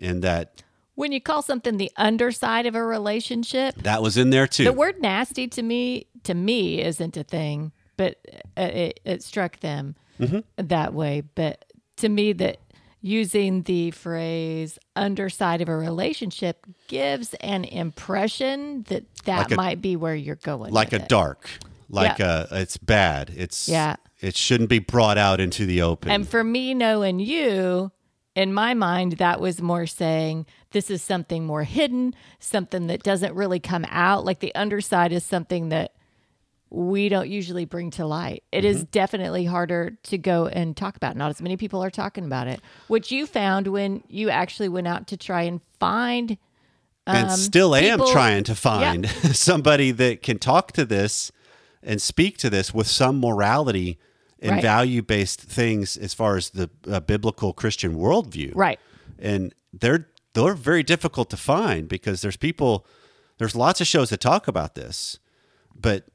and 0.00 0.22
that 0.22 0.62
When 0.94 1.12
you 1.12 1.20
call 1.20 1.42
something 1.42 1.76
the 1.76 1.90
underside 1.96 2.66
of 2.66 2.74
a 2.74 2.84
relationship, 2.84 3.74
that 3.82 4.02
was 4.02 4.16
in 4.16 4.30
there 4.30 4.46
too. 4.46 4.64
the 4.64 4.72
word 4.72 5.00
nasty 5.00 5.48
to 5.48 5.62
me 5.62 6.06
to 6.24 6.34
me 6.34 6.80
isn't 6.82 7.16
a 7.16 7.24
thing, 7.24 7.72
but 7.96 8.18
uh, 8.56 8.62
it, 8.62 9.00
it 9.04 9.22
struck 9.22 9.60
them 9.60 9.94
Mm-hmm. 10.20 10.38
that 10.68 10.94
way. 10.94 11.22
But 11.34 11.64
to 11.96 12.08
me, 12.08 12.32
that 12.34 12.58
using 13.00 13.62
the 13.64 13.90
phrase 13.90 14.78
underside 14.96 15.60
of 15.60 15.68
a 15.68 15.76
relationship 15.76 16.64
gives 16.88 17.34
an 17.40 17.64
impression 17.64 18.84
that 18.84 19.04
that 19.24 19.38
Like 19.38 19.50
a- 19.50 19.56
might 19.56 19.82
be 19.82 19.96
where 19.96 20.14
you're 20.14 20.36
going. 20.36 20.72
like 20.72 20.92
a 20.92 21.02
it. 21.02 21.08
dark, 21.08 21.50
like 21.90 22.18
Yeah. 22.20 22.46
a 22.50 22.60
it's 22.60 22.76
bad. 22.76 23.30
It's 23.36 23.68
Yeah. 23.68 23.96
It 24.20 24.36
shouldn't 24.36 24.70
be 24.70 24.78
brought 24.78 25.18
out 25.18 25.40
into 25.40 25.66
the 25.66 25.82
open. 25.82 26.10
And 26.10 26.26
for 26.28 26.42
me, 26.44 26.72
knowing 26.74 27.18
you, 27.18 27.90
in 28.34 28.52
my 28.52 28.74
mind, 28.74 29.12
that 29.14 29.40
was 29.40 29.62
more 29.62 29.86
saying 29.86 30.46
this 30.72 30.90
is 30.90 31.02
something 31.02 31.44
more 31.46 31.62
hidden, 31.62 32.14
something 32.40 32.88
that 32.88 33.02
doesn't 33.02 33.34
really 33.34 33.60
come 33.60 33.86
out. 33.88 34.24
Like 34.24 34.40
the 34.40 34.54
underside 34.54 35.12
is 35.12 35.24
something 35.24 35.68
that 35.68 35.92
we 36.70 37.08
don't 37.08 37.28
usually 37.28 37.64
bring 37.64 37.92
to 37.92 38.04
light. 38.04 38.42
It 38.50 38.64
is 38.64 38.82
definitely 38.84 39.44
harder 39.44 39.96
to 40.04 40.18
go 40.18 40.46
and 40.48 40.76
talk 40.76 40.96
about. 40.96 41.16
Not 41.16 41.30
as 41.30 41.40
many 41.40 41.56
people 41.56 41.84
are 41.84 41.90
talking 41.90 42.24
about 42.24 42.48
it. 42.48 42.60
What 42.88 43.12
you 43.12 43.26
found 43.26 43.68
when 43.68 44.02
you 44.08 44.30
actually 44.30 44.68
went 44.68 44.88
out 44.88 45.06
to 45.08 45.16
try 45.16 45.42
and 45.42 45.60
find 45.78 46.36
and 47.06 47.30
still 47.30 47.74
am 47.74 48.00
um, 48.00 48.06
people- 48.06 48.12
trying 48.12 48.44
to 48.44 48.54
find 48.54 49.08
somebody 49.32 49.92
that 49.92 50.22
can 50.22 50.38
talk 50.38 50.72
to 50.72 50.84
this 50.84 51.30
and 51.82 52.00
speak 52.02 52.38
to 52.38 52.50
this 52.50 52.74
with 52.74 52.86
some 52.86 53.20
morality 53.20 53.98
and 54.44 54.52
Right. 54.52 54.62
value 54.62 55.02
based 55.02 55.40
things 55.40 55.96
as 55.96 56.14
far 56.14 56.36
as 56.36 56.50
the 56.50 56.68
uh, 56.86 57.00
biblical 57.00 57.52
Christian 57.52 57.96
worldview. 57.96 58.52
Right. 58.54 58.78
And 59.18 59.54
they're 59.72 60.08
they're 60.34 60.54
very 60.54 60.82
difficult 60.82 61.30
to 61.30 61.36
find 61.36 61.88
because 61.88 62.20
there's 62.22 62.36
people 62.36 62.86
there's 63.38 63.56
lots 63.56 63.80
of 63.80 63.86
shows 63.86 64.10
that 64.10 64.20
talk 64.20 64.46
about 64.48 64.74
this, 64.74 65.18
but 65.74 66.06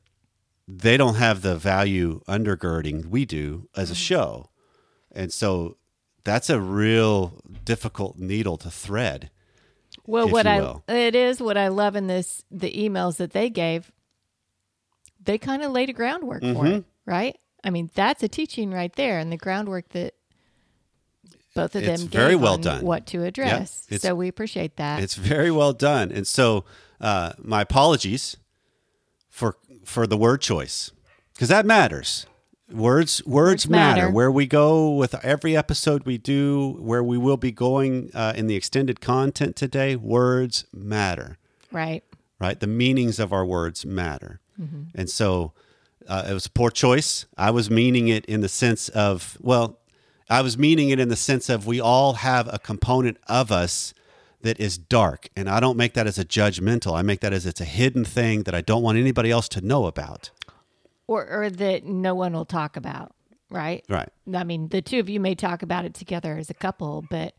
they 0.67 0.95
don't 0.97 1.15
have 1.15 1.41
the 1.41 1.55
value 1.57 2.21
undergirding 2.27 3.07
we 3.07 3.25
do 3.25 3.67
Mm-hmm. 3.73 3.81
as 3.81 3.91
a 3.91 3.95
show. 3.95 4.49
And 5.11 5.33
so 5.33 5.77
that's 6.23 6.49
a 6.49 6.59
real 6.61 7.41
difficult 7.65 8.17
needle 8.19 8.57
to 8.57 8.69
thread. 8.69 9.31
Well, 10.05 10.29
what 10.29 10.45
I 10.47 10.75
it 10.87 11.15
is 11.15 11.41
what 11.41 11.57
I 11.57 11.67
love 11.69 11.95
in 11.95 12.07
this 12.07 12.43
the 12.51 12.71
emails 12.71 13.17
that 13.17 13.31
they 13.31 13.49
gave. 13.49 13.91
They 15.21 15.37
kind 15.37 15.63
of 15.63 15.71
laid 15.71 15.89
a 15.89 15.93
groundwork 15.93 16.41
for 16.41 16.47
Mm-hmm. 16.47 16.65
it, 16.77 16.83
right? 17.05 17.37
I 17.63 17.69
mean, 17.69 17.89
that's 17.93 18.23
a 18.23 18.27
teaching 18.27 18.71
right 18.71 18.93
there, 18.95 19.19
and 19.19 19.31
the 19.31 19.37
groundwork 19.37 19.89
that 19.89 20.13
both 21.55 21.75
of 21.75 21.83
It's 21.83 22.01
them 22.01 22.09
very 22.09 22.33
gave 22.33 22.41
well 22.41 22.53
on 22.53 22.61
done. 22.61 22.85
What 22.85 23.05
to 23.07 23.23
address. 23.23 23.85
it's- 23.89 24.01
so 24.01 24.15
we 24.15 24.27
appreciate 24.27 24.77
that. 24.77 25.01
It's 25.03 25.15
very 25.15 25.51
well 25.51 25.73
done. 25.73 26.11
And 26.11 26.25
so, 26.27 26.63
uh, 27.01 27.33
my 27.39 27.61
apologies 27.61 28.37
for 29.29 29.57
for 29.83 30.05
the 30.05 30.17
word 30.17 30.41
choice 30.41 30.91
because 31.33 31.49
that 31.49 31.65
matters. 31.65 32.25
Words 32.71 33.25
words, 33.25 33.65
Words 33.65 33.69
matter. 33.69 34.01
matter. 34.03 34.11
Where 34.13 34.31
we 34.31 34.45
go 34.45 34.91
with 34.93 35.15
every 35.25 35.57
episode 35.57 36.05
we 36.05 36.19
do, 36.19 36.77
where 36.79 37.03
we 37.03 37.17
will 37.17 37.37
be 37.37 37.51
going 37.51 38.11
uh, 38.13 38.33
in 38.35 38.45
the 38.45 38.55
extended 38.55 39.01
content 39.01 39.55
today, 39.55 39.95
words 39.95 40.65
matter. 40.71 41.37
right. 41.71 42.03
Right, 42.39 42.57
the 42.57 42.67
meanings 42.67 43.19
of 43.19 43.33
our 43.33 43.45
words 43.45 43.85
matter, 43.85 44.39
and 44.95 45.09
so 45.09 45.51
uh, 46.09 46.25
it 46.29 46.33
was 46.33 46.47
a 46.47 46.49
poor 46.49 46.71
choice. 46.71 47.25
I 47.37 47.51
was 47.51 47.69
meaning 47.69 48.07
it 48.07 48.25
in 48.25 48.41
the 48.41 48.49
sense 48.49 48.89
of 48.89 49.37
well, 49.39 49.79
I 50.29 50.41
was 50.41 50.57
meaning 50.57 50.89
it 50.89 50.99
in 50.99 51.09
the 51.09 51.15
sense 51.15 51.49
of 51.49 51.65
we 51.65 51.79
all 51.79 52.13
have 52.13 52.51
a 52.51 52.59
component 52.59 53.17
of 53.27 53.51
us 53.51 53.93
that 54.41 54.59
is 54.59 54.77
dark. 54.77 55.29
And 55.35 55.49
I 55.49 55.59
don't 55.59 55.77
make 55.77 55.93
that 55.93 56.07
as 56.07 56.17
a 56.17 56.25
judgmental. 56.25 56.97
I 56.97 57.01
make 57.01 57.19
that 57.21 57.33
as 57.33 57.45
it's 57.45 57.61
a 57.61 57.65
hidden 57.65 58.05
thing 58.05 58.43
that 58.43 58.55
I 58.55 58.61
don't 58.61 58.81
want 58.81 58.97
anybody 58.97 59.31
else 59.31 59.47
to 59.49 59.61
know 59.61 59.85
about. 59.85 60.31
Or 61.07 61.27
or 61.27 61.49
that 61.49 61.85
no 61.85 62.15
one 62.15 62.33
will 62.33 62.45
talk 62.45 62.75
about, 62.75 63.13
right? 63.49 63.83
Right. 63.87 64.09
I 64.33 64.43
mean, 64.43 64.69
the 64.69 64.81
two 64.81 64.99
of 64.99 65.09
you 65.09 65.19
may 65.19 65.35
talk 65.35 65.61
about 65.61 65.85
it 65.85 65.93
together 65.93 66.37
as 66.37 66.49
a 66.49 66.53
couple, 66.53 67.03
but 67.09 67.33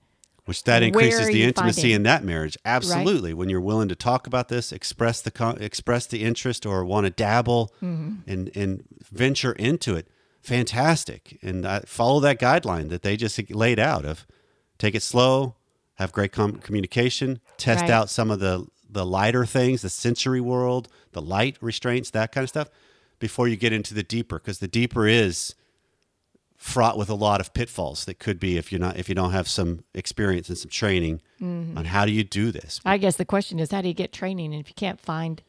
Which 0.50 0.64
that 0.64 0.82
increases 0.82 1.28
the 1.28 1.42
intimacy 1.44 1.80
finding- 1.82 1.96
in 1.96 2.02
that 2.04 2.24
marriage. 2.24 2.56
Absolutely. 2.64 3.32
When 3.34 3.48
you're 3.48 3.60
willing 3.60 3.88
to 3.88 3.94
talk 3.94 4.26
about 4.26 4.48
this, 4.48 4.72
express 4.72 5.20
the 5.20 5.56
express 5.60 6.06
the 6.06 6.22
interest 6.24 6.66
or 6.66 6.84
want 6.84 7.04
to 7.06 7.10
dabble 7.10 7.72
Mm-hmm. 7.82 8.28
and 8.30 8.50
and 8.56 8.84
venture 9.12 9.52
into 9.52 9.94
it, 9.96 10.08
fantastic. 10.42 11.38
And 11.42 11.64
I 11.66 11.80
follow 11.80 12.20
that 12.20 12.38
guideline 12.40 12.88
that 12.90 13.02
they 13.02 13.16
just 13.16 13.38
laid 13.50 13.78
out 13.78 14.04
of 14.04 14.26
take 14.78 14.94
it 14.94 15.02
slow, 15.02 15.54
have 15.96 16.10
great 16.12 16.32
com- 16.32 16.54
communication, 16.58 17.40
test 17.56 17.82
Right. 17.82 17.90
out 17.90 18.10
some 18.10 18.30
of 18.30 18.40
the 18.40 18.66
the 18.92 19.06
lighter 19.06 19.46
things, 19.46 19.82
the 19.82 19.88
sensory 19.88 20.40
world, 20.40 20.88
the 21.12 21.22
light 21.22 21.56
restraints, 21.60 22.10
that 22.10 22.32
kind 22.32 22.42
of 22.42 22.48
stuff 22.48 22.68
before 23.20 23.46
you 23.46 23.54
get 23.56 23.72
into 23.72 23.94
the 23.94 24.02
deeper 24.02 24.38
because 24.40 24.58
the 24.58 24.66
deeper 24.66 25.06
is 25.06 25.54
fraught 26.60 26.98
with 26.98 27.08
a 27.08 27.14
lot 27.14 27.40
of 27.40 27.54
pitfalls 27.54 28.04
that 28.04 28.18
could 28.18 28.38
be 28.38 28.58
if 28.58 28.70
you're 28.70 28.78
not 28.78 28.98
if 28.98 29.08
you 29.08 29.14
don't 29.14 29.32
have 29.32 29.48
some 29.48 29.82
experience 29.94 30.48
and 30.50 30.58
some 30.58 30.70
training 30.70 31.20
Mm-hmm. 31.42 31.78
on 31.78 31.86
how 31.86 32.04
do 32.04 32.12
you 32.12 32.22
do 32.22 32.52
this. 32.52 32.82
I 32.84 32.98
guess 32.98 33.16
the 33.16 33.24
question 33.24 33.58
is 33.60 33.70
how 33.70 33.80
do 33.80 33.88
you 33.88 33.94
get 33.94 34.12
training 34.12 34.52
and 34.52 34.60
if 34.60 34.68
you 34.68 34.74
can't 34.74 35.00
find 35.00 35.40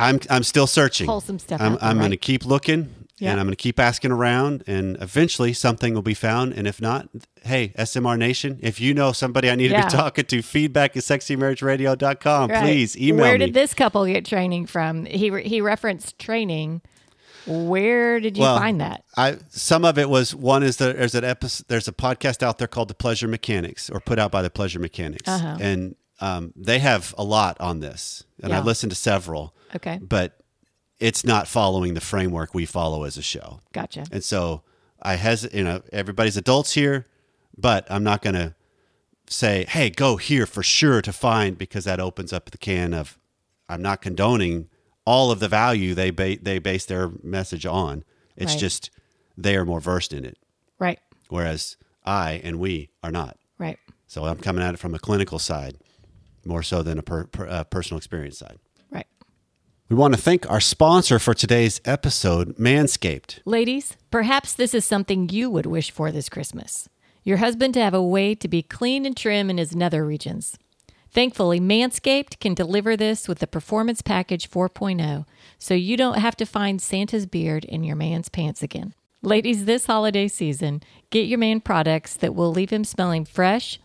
I'm 0.00 0.18
I'm 0.28 0.42
still 0.42 0.66
searching. 0.66 1.06
Wholesome 1.06 1.38
stuff 1.38 1.60
I'm, 1.60 1.72
there, 1.74 1.84
I'm 1.84 1.98
going 1.98 2.10
to 2.10 2.16
keep 2.16 2.44
looking 2.44 2.92
Yeah. 3.18 3.30
and 3.30 3.38
I'm 3.38 3.46
going 3.46 3.52
to 3.52 3.62
keep 3.62 3.78
asking 3.78 4.10
around 4.10 4.64
and 4.66 4.96
eventually 5.00 5.52
something 5.52 5.94
will 5.94 6.02
be 6.02 6.14
found 6.14 6.54
and 6.54 6.66
if 6.66 6.80
not, 6.80 7.08
hey, 7.42 7.68
SMR 7.78 8.18
Nation, 8.18 8.58
if 8.62 8.80
you 8.80 8.94
know 8.94 9.12
somebody 9.12 9.48
I 9.48 9.54
need 9.54 9.68
to 9.68 9.76
be 9.76 9.88
talking 9.88 10.24
to, 10.24 10.42
feedback 10.42 10.96
at 10.96 11.04
sexymarriageradio.com. 11.04 12.50
Right. 12.50 12.62
Please 12.62 12.96
email 12.96 13.16
Where 13.22 13.34
me. 13.34 13.38
Where 13.38 13.46
did 13.46 13.54
this 13.54 13.74
couple 13.74 14.04
get 14.06 14.24
training 14.24 14.66
from? 14.66 15.04
He 15.04 15.30
re- 15.30 15.46
he 15.48 15.60
referenced 15.60 16.18
training. 16.18 16.80
Where 17.46 18.20
did 18.20 18.36
you 18.36 18.42
Well, 18.42 18.58
find 18.58 18.80
that? 18.80 19.04
I 19.16 19.38
some 19.48 19.84
of 19.84 19.98
it 19.98 20.08
was 20.10 20.34
one 20.34 20.62
is 20.62 20.76
the, 20.76 20.92
there's 20.92 21.14
an 21.14 21.24
episode 21.24 21.66
there's 21.68 21.88
a 21.88 21.92
podcast 21.92 22.42
out 22.42 22.58
there 22.58 22.68
called 22.68 22.88
the 22.88 22.94
Pleasure 22.94 23.28
Mechanics 23.28 23.88
or 23.90 24.00
put 24.00 24.18
out 24.18 24.30
by 24.30 24.42
the 24.42 24.50
Pleasure 24.50 24.78
Mechanics 24.78 25.28
Uh-huh. 25.28 25.56
and 25.60 25.96
um, 26.20 26.52
they 26.54 26.78
have 26.80 27.14
a 27.16 27.24
lot 27.24 27.58
on 27.60 27.80
this 27.80 28.24
and 28.42 28.52
I 28.52 28.58
Yeah. 28.58 28.62
listened 28.64 28.90
to 28.90 28.96
several 28.96 29.54
Okay, 29.74 29.98
but 30.02 30.38
it's 30.98 31.24
not 31.24 31.48
following 31.48 31.94
the 31.94 32.00
framework 32.00 32.52
we 32.54 32.66
follow 32.66 33.04
as 33.04 33.16
a 33.16 33.22
show 33.22 33.60
gotcha. 33.72 34.04
and 34.12 34.22
so 34.22 34.62
I 35.00 35.14
has 35.14 35.48
you 35.52 35.64
know 35.64 35.82
everybody's 35.92 36.36
adults 36.36 36.72
here 36.74 37.06
but 37.56 37.86
I'm 37.90 38.04
not 38.04 38.20
going 38.22 38.34
to 38.34 38.54
say 39.28 39.64
hey 39.68 39.88
go 39.90 40.16
here 40.16 40.44
for 40.44 40.62
sure 40.62 41.00
to 41.00 41.12
find 41.12 41.56
because 41.56 41.84
that 41.84 42.00
opens 42.00 42.32
up 42.32 42.50
the 42.50 42.58
can 42.58 42.92
of 42.92 43.16
I'm 43.68 43.80
not 43.80 44.02
condoning 44.02 44.68
all 45.04 45.30
of 45.30 45.40
the 45.40 45.48
value 45.48 45.94
they 45.94 46.10
ba- 46.10 46.38
they 46.40 46.58
base 46.58 46.84
their 46.86 47.10
message 47.22 47.64
on 47.66 48.04
it's 48.36 48.52
Right. 48.52 48.60
just 48.60 48.90
they 49.36 49.56
are 49.56 49.64
more 49.64 49.80
versed 49.80 50.12
in 50.12 50.24
it 50.24 50.36
Right, 50.78 50.98
whereas 51.28 51.76
I 52.04 52.40
and 52.44 52.58
we 52.58 52.90
are 53.02 53.10
not 53.10 53.36
right. 53.58 53.78
so 54.06 54.24
I'm 54.24 54.38
coming 54.38 54.62
at 54.62 54.74
it 54.74 54.78
from 54.78 54.94
a 54.94 54.98
clinical 54.98 55.38
side 55.38 55.76
more 56.44 56.62
so 56.62 56.82
than 56.82 56.98
a 56.98 57.02
per, 57.02 57.24
per, 57.26 57.46
uh, 57.46 57.64
personal 57.64 57.98
experience 57.98 58.38
side 58.38 58.58
Right. 58.90 59.06
we 59.88 59.96
want 59.96 60.14
to 60.14 60.20
thank 60.20 60.50
our 60.50 60.60
sponsor 60.60 61.18
for 61.18 61.34
today's 61.34 61.80
episode 61.84 62.56
Manscaped 62.58 63.40
Ladies, 63.44 63.96
perhaps 64.10 64.52
this 64.54 64.74
is 64.74 64.84
something 64.84 65.28
you 65.28 65.50
would 65.50 65.66
wish 65.66 65.90
for 65.90 66.10
this 66.12 66.28
Christmas. 66.28 66.88
Your 67.22 67.36
husband 67.36 67.74
to 67.74 67.80
have 67.82 67.92
a 67.94 68.02
way 68.02 68.34
to 68.34 68.48
be 68.48 68.62
clean 68.62 69.04
and 69.04 69.14
trim 69.16 69.50
in 69.50 69.58
his 69.58 69.76
nether 69.76 70.06
regions. 70.06 70.56
Thankfully, 71.12 71.58
Manscaped 71.58 72.38
can 72.38 72.54
deliver 72.54 72.96
this 72.96 73.26
with 73.26 73.40
the 73.40 73.48
Performance 73.48 74.00
Package 74.00 74.48
4.0, 74.48 75.26
so 75.58 75.74
you 75.74 75.96
don't 75.96 76.18
have 76.18 76.36
to 76.36 76.46
find 76.46 76.80
Santa's 76.80 77.26
beard 77.26 77.64
in 77.64 77.82
your 77.82 77.96
man's 77.96 78.28
pants 78.28 78.62
again. 78.62 78.94
Ladies, 79.20 79.64
this 79.64 79.86
holiday 79.86 80.28
season, 80.28 80.82
get 81.10 81.26
your 81.26 81.38
man 81.38 81.60
products 81.60 82.14
that 82.14 82.34
will 82.34 82.52
leave 82.52 82.70
him 82.70 82.84
smelling 82.84 83.24
fresh 83.24 83.80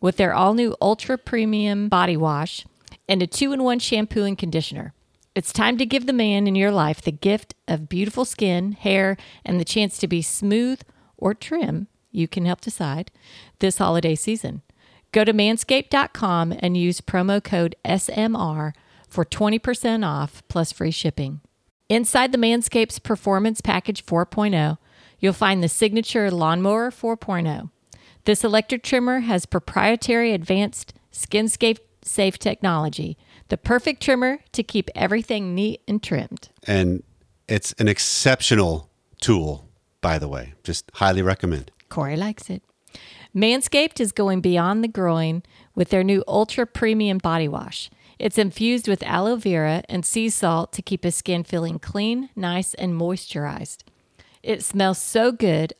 with 0.00 0.16
their 0.16 0.32
all 0.32 0.54
new 0.54 0.76
ultra 0.80 1.18
premium 1.18 1.88
body 1.88 2.16
wash 2.16 2.64
and 3.08 3.22
a 3.22 3.26
two 3.26 3.52
in 3.52 3.64
one 3.64 3.80
shampoo 3.80 4.22
and 4.22 4.38
conditioner. 4.38 4.94
It's 5.34 5.52
time 5.52 5.78
to 5.78 5.86
give 5.86 6.06
the 6.06 6.12
man 6.12 6.46
in 6.46 6.54
your 6.54 6.70
life 6.70 7.02
the 7.02 7.12
gift 7.12 7.54
of 7.66 7.88
beautiful 7.88 8.24
skin, 8.24 8.72
hair, 8.72 9.16
and 9.44 9.60
the 9.60 9.64
chance 9.64 9.98
to 9.98 10.08
be 10.08 10.22
smooth 10.22 10.80
or 11.16 11.34
trim. 11.34 11.88
You 12.10 12.28
can 12.28 12.46
help 12.46 12.60
decide 12.60 13.10
this 13.58 13.78
holiday 13.78 14.14
season. 14.14 14.62
Go 15.12 15.24
to 15.24 15.32
manscaped.com 15.32 16.54
and 16.58 16.76
use 16.76 17.00
promo 17.00 17.42
code 17.42 17.76
SMR 17.84 18.72
for 19.08 19.24
20% 19.24 20.06
off 20.06 20.42
plus 20.48 20.72
free 20.72 20.90
shipping. 20.90 21.40
Inside 21.88 22.32
the 22.32 22.38
Manscaped's 22.38 22.98
Performance 22.98 23.62
Package 23.62 24.04
4.0, 24.04 24.76
you'll 25.18 25.32
find 25.32 25.62
the 25.62 25.68
signature 25.68 26.30
Lawnmower 26.30 26.90
4.0. 26.90 27.70
This 28.24 28.44
electric 28.44 28.82
trimmer 28.82 29.20
has 29.20 29.46
proprietary 29.46 30.32
advanced 30.34 30.92
skin-safe 31.10 31.78
safe 32.02 32.38
technology, 32.38 33.16
the 33.48 33.56
perfect 33.56 34.02
trimmer 34.02 34.38
to 34.52 34.62
keep 34.62 34.90
everything 34.94 35.54
neat 35.54 35.82
and 35.86 36.02
trimmed. 36.02 36.48
And 36.66 37.02
it's 37.48 37.72
an 37.78 37.88
exceptional 37.88 38.90
tool, 39.20 39.68
by 40.00 40.18
the 40.18 40.28
way. 40.28 40.54
Just 40.64 40.90
highly 40.94 41.22
recommend. 41.22 41.70
Corey 41.88 42.16
likes 42.16 42.50
it. 42.50 42.62
Manscaped 43.34 44.00
is 44.00 44.12
going 44.12 44.40
beyond 44.40 44.82
the 44.82 44.88
groin 44.88 45.42
with 45.74 45.90
their 45.90 46.02
new 46.02 46.24
ultra 46.26 46.66
premium 46.66 47.18
body 47.18 47.48
wash. 47.48 47.90
It's 48.18 48.38
infused 48.38 48.88
with 48.88 49.02
aloe 49.04 49.36
vera 49.36 49.82
and 49.88 50.04
sea 50.04 50.28
salt 50.28 50.72
to 50.72 50.82
keep 50.82 51.04
his 51.04 51.14
skin 51.14 51.44
feeling 51.44 51.78
clean, 51.78 52.30
nice, 52.34 52.74
and 52.74 52.94
moisturized. 52.94 53.84
It 54.42 54.64
smells 54.64 54.98
so 54.98 55.30
good, 55.30 55.74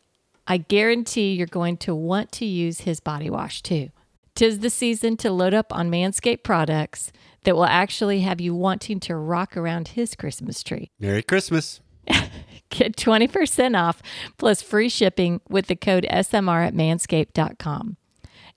I 0.47 0.59
guarantee 0.59 1.33
you're 1.33 1.47
going 1.47 1.79
to 1.79 1.95
want 1.95 2.33
to 2.33 2.45
use 2.45 2.81
his 2.81 3.01
body 3.01 3.29
wash 3.29 3.63
too. 3.63 3.91
Tis 4.35 4.61
the 4.61 4.71
season 4.71 5.17
to 5.19 5.33
load 5.33 5.53
up 5.53 5.75
on 5.75 5.91
Manscaped 5.91 6.45
products 6.45 7.11
that 7.45 7.57
will 7.57 7.65
actually 7.65 8.21
have 8.21 8.41
you 8.41 8.55
wanting 8.55 9.01
to 9.01 9.17
rock 9.17 9.57
around 9.57 9.89
his 9.89 10.15
Christmas 10.15 10.63
tree. 10.63 10.91
Merry 11.01 11.23
Christmas. 11.23 11.81
Get 12.71 12.97
20% 12.97 13.79
off 13.79 14.03
plus 14.37 14.63
free 14.63 14.89
shipping 14.89 15.41
with 15.49 15.67
the 15.67 15.77
code 15.77 16.07
SMR 16.11 16.67
at 16.67 16.75
manscaped.com. 16.75 17.97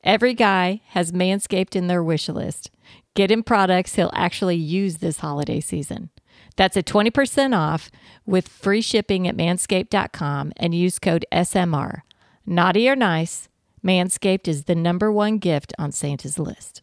Every 0.04 0.34
guy 0.34 0.82
has 0.90 1.12
Manscaped 1.12 1.76
in 1.76 1.88
their 1.88 2.04
wish 2.04 2.28
list. 2.28 2.72
Get 3.14 3.32
him 3.32 3.44
products 3.44 3.96
he'll 3.96 4.12
actually 4.14 4.56
use 4.56 4.98
this 4.98 5.20
holiday 5.20 5.60
season. 5.60 6.10
That's 6.56 6.78
a 6.78 6.84
20% 6.84 7.56
off 7.56 7.92
with 8.26 8.48
free 8.48 8.82
shipping 8.82 9.28
at 9.28 9.38
manscaped.com 9.38 10.54
and 10.58 10.76
use 10.76 11.00
code 11.00 11.26
SMR. 11.32 12.02
Naughty 12.46 12.90
or 12.90 12.96
nice, 12.96 13.48
Manscaped 13.86 14.48
is 14.48 14.66
the 14.66 14.76
number 14.76 15.12
one 15.12 15.38
gift 15.38 15.74
on 15.78 15.92
Santa's 15.92 16.40
list. 16.40 16.82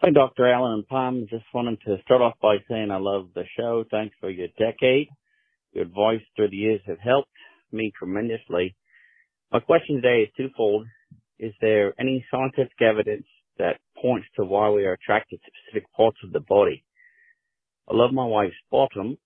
Hi, 0.00 0.10
Dr. 0.10 0.50
Allen 0.50 0.72
and 0.72 0.88
Pam. 0.88 1.26
Just 1.30 1.44
wanted 1.54 1.80
to 1.82 1.98
start 2.02 2.22
off 2.22 2.34
by 2.42 2.56
saying 2.68 2.90
I 2.90 2.98
love 2.98 3.28
the 3.34 3.44
show. 3.56 3.84
Thanks 3.90 4.16
for 4.20 4.30
your 4.30 4.48
decade. 4.58 5.08
Your 5.72 5.84
advice 5.84 6.20
through 6.36 6.50
the 6.50 6.56
years 6.56 6.80
have 6.86 6.98
helped 6.98 7.30
me 7.70 7.92
tremendously. 7.98 8.76
My 9.50 9.60
question 9.60 9.96
today 9.96 10.22
is 10.22 10.28
twofold. 10.36 10.86
Is 11.38 11.52
there 11.60 11.94
any 11.98 12.24
scientific 12.30 12.80
evidence 12.80 13.26
that 13.58 13.80
points 14.00 14.26
to 14.36 14.44
why 14.44 14.70
we 14.70 14.84
are 14.84 14.92
attracted 14.92 15.40
to 15.40 15.50
specific 15.50 15.90
parts 15.92 16.18
of 16.24 16.32
the 16.32 16.40
body? 16.40 16.84
I 17.88 17.96
love 17.96 18.12
my 18.12 18.24
wife's 18.26 18.54
bottom, 18.70 19.16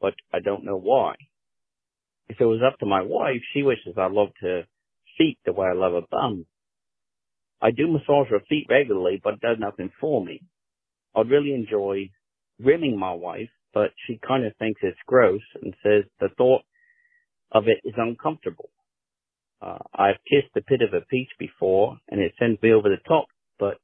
but 0.00 0.14
I 0.32 0.40
don't 0.40 0.64
know 0.64 0.76
why. 0.76 1.14
If 2.28 2.40
it 2.40 2.44
was 2.44 2.60
up 2.66 2.78
to 2.80 2.86
my 2.86 3.02
wife, 3.02 3.40
she 3.52 3.62
wishes 3.62 3.94
I 3.96 4.08
loved 4.08 4.36
her 4.40 4.64
feet 5.16 5.38
the 5.44 5.52
way 5.52 5.68
I 5.68 5.74
love 5.74 5.92
her 5.92 6.06
bum. 6.10 6.46
I 7.62 7.70
do 7.70 7.86
massage 7.86 8.28
her 8.30 8.40
feet 8.48 8.66
regularly, 8.68 9.20
but 9.22 9.34
it 9.34 9.40
does 9.40 9.58
nothing 9.58 9.90
for 10.00 10.24
me. 10.24 10.42
I'd 11.14 11.30
really 11.30 11.54
enjoy 11.54 12.10
rimming 12.58 12.98
my 12.98 13.12
wife, 13.12 13.50
but 13.74 13.90
she 14.06 14.20
kind 14.26 14.46
of 14.46 14.56
thinks 14.56 14.80
it's 14.82 14.96
gross 15.06 15.42
and 15.60 15.74
says 15.82 16.04
the 16.20 16.28
thought 16.38 16.62
of 17.52 17.64
it 17.66 17.78
is 17.84 17.94
uncomfortable. 17.96 18.70
Uh, 19.60 19.78
I've 19.94 20.22
kissed 20.30 20.54
the 20.54 20.62
pit 20.62 20.80
of 20.82 20.94
a 20.94 21.04
peach 21.06 21.30
before 21.38 21.98
and 22.08 22.20
it 22.20 22.32
sends 22.38 22.62
me 22.62 22.72
over 22.72 22.88
the 22.88 23.02
top, 23.08 23.26
but 23.58 23.78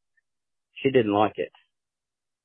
she 0.82 0.90
didn't 0.90 1.12
like 1.12 1.34
it. 1.36 1.52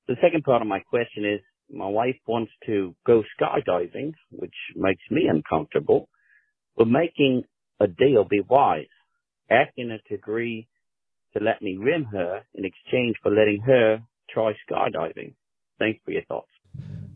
The 0.07 0.15
second 0.21 0.43
part 0.43 0.61
of 0.61 0.67
my 0.67 0.79
question 0.79 1.25
is 1.25 1.41
my 1.71 1.87
wife 1.87 2.17
wants 2.27 2.51
to 2.67 2.95
go 3.05 3.23
skydiving, 3.39 4.13
which 4.31 4.53
makes 4.75 5.01
me 5.09 5.27
uncomfortable. 5.29 6.09
Would 6.77 6.89
making 6.89 7.43
a 7.79 7.87
deal 7.87 8.23
be 8.23 8.41
wise? 8.47 8.85
Asking 9.49 9.89
her 9.89 9.99
to 10.07 10.15
agree 10.15 10.67
to 11.33 11.43
let 11.43 11.61
me 11.61 11.77
rim 11.77 12.05
her 12.05 12.43
in 12.53 12.65
exchange 12.65 13.15
for 13.21 13.31
letting 13.31 13.61
her 13.65 14.01
try 14.29 14.53
skydiving. 14.69 15.33
Thanks 15.79 15.99
for 16.05 16.11
your 16.11 16.23
thoughts. 16.25 16.49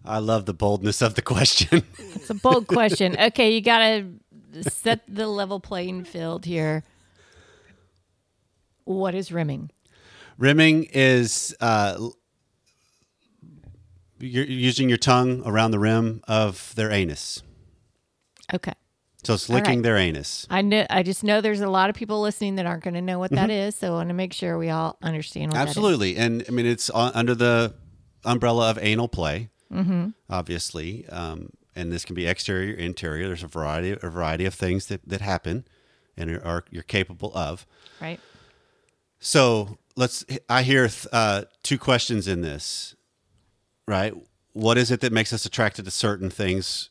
I 0.06 0.20
love 0.20 0.46
the 0.46 0.54
boldness 0.54 1.02
of 1.02 1.16
the 1.16 1.22
question. 1.22 1.84
It's 2.16 2.30
a 2.30 2.34
bold 2.34 2.68
question. 2.68 3.16
Okay, 3.20 3.54
you 3.54 3.62
got 3.62 3.80
to 3.80 4.70
set 4.70 5.02
the 5.08 5.28
level 5.28 5.60
playing 5.60 6.04
field 6.04 6.46
here. 6.46 6.84
What 8.84 9.16
is 9.16 9.32
rimming? 9.32 9.72
Rimming 10.38 10.86
is 10.92 11.56
uh, 11.62 12.10
you're 14.20 14.46
using 14.46 14.90
your 14.90 14.98
tongue 14.98 15.42
around 15.46 15.72
the 15.72 15.80
rim 15.80 16.22
of 16.28 16.74
their 16.76 16.92
anus. 16.92 17.42
Okay. 18.54 18.74
So 19.24 19.34
it's 19.34 19.50
licking 19.50 19.76
right. 19.80 19.84
their 19.84 19.98
anus. 19.98 20.48
I 20.50 20.62
know. 20.62 20.86
I 20.90 21.04
just 21.04 21.24
know 21.24 21.42
there's 21.42 21.62
a 21.62 21.70
lot 21.70 21.90
of 21.90 21.96
people 21.96 22.22
listening 22.22 22.56
that 22.56 22.66
aren't 22.66 22.84
going 22.84 22.94
to 22.94 23.02
know 23.02 23.20
what 23.20 23.32
that 23.32 23.50
is. 23.50 23.76
So 23.76 23.88
I 23.88 23.92
want 23.92 24.10
to 24.10 24.16
make 24.16 24.32
sure 24.32 24.58
we 24.58 24.70
all 24.70 24.98
understand 25.02 25.52
what 25.52 25.60
Absolutely. 25.60 26.16
And 26.16 26.46
I 26.48 26.52
mean, 26.52 26.66
it's 26.66 26.90
on, 26.90 27.12
under 27.14 27.36
the 27.36 27.74
umbrella 28.24 28.70
of 28.70 28.80
anal 28.82 29.10
play, 29.10 29.50
Mm-hmm. 29.72 30.10
obviously. 30.30 31.08
Um, 31.10 31.52
and 31.76 31.92
this 31.92 32.04
can 32.04 32.16
be 32.16 32.26
exterior, 32.26 32.74
interior. 32.76 33.28
There's 33.28 33.44
a 33.44 33.48
variety, 33.48 33.92
a 33.92 34.10
variety 34.10 34.46
of 34.46 34.54
things 34.54 34.88
that, 34.88 35.08
that 35.08 35.22
happen 35.22 35.66
and 36.18 36.38
are, 36.44 36.64
you're 36.70 36.84
capable 36.84 37.32
of. 37.36 37.66
Right. 38.02 38.20
So 39.20 39.78
let's. 39.96 40.26
I 40.50 40.64
hear 40.64 40.88
th- 40.88 41.08
uh, 41.12 41.44
two 41.64 41.78
questions 41.78 42.28
in 42.28 42.42
this, 42.42 42.96
right? 43.88 44.14
What 44.54 44.78
is 44.78 44.92
it 44.92 45.02
that 45.02 45.14
makes 45.14 45.32
us 45.34 45.46
attracted 45.46 45.86
to 45.86 45.92
certain 45.92 46.30
things 46.30 46.90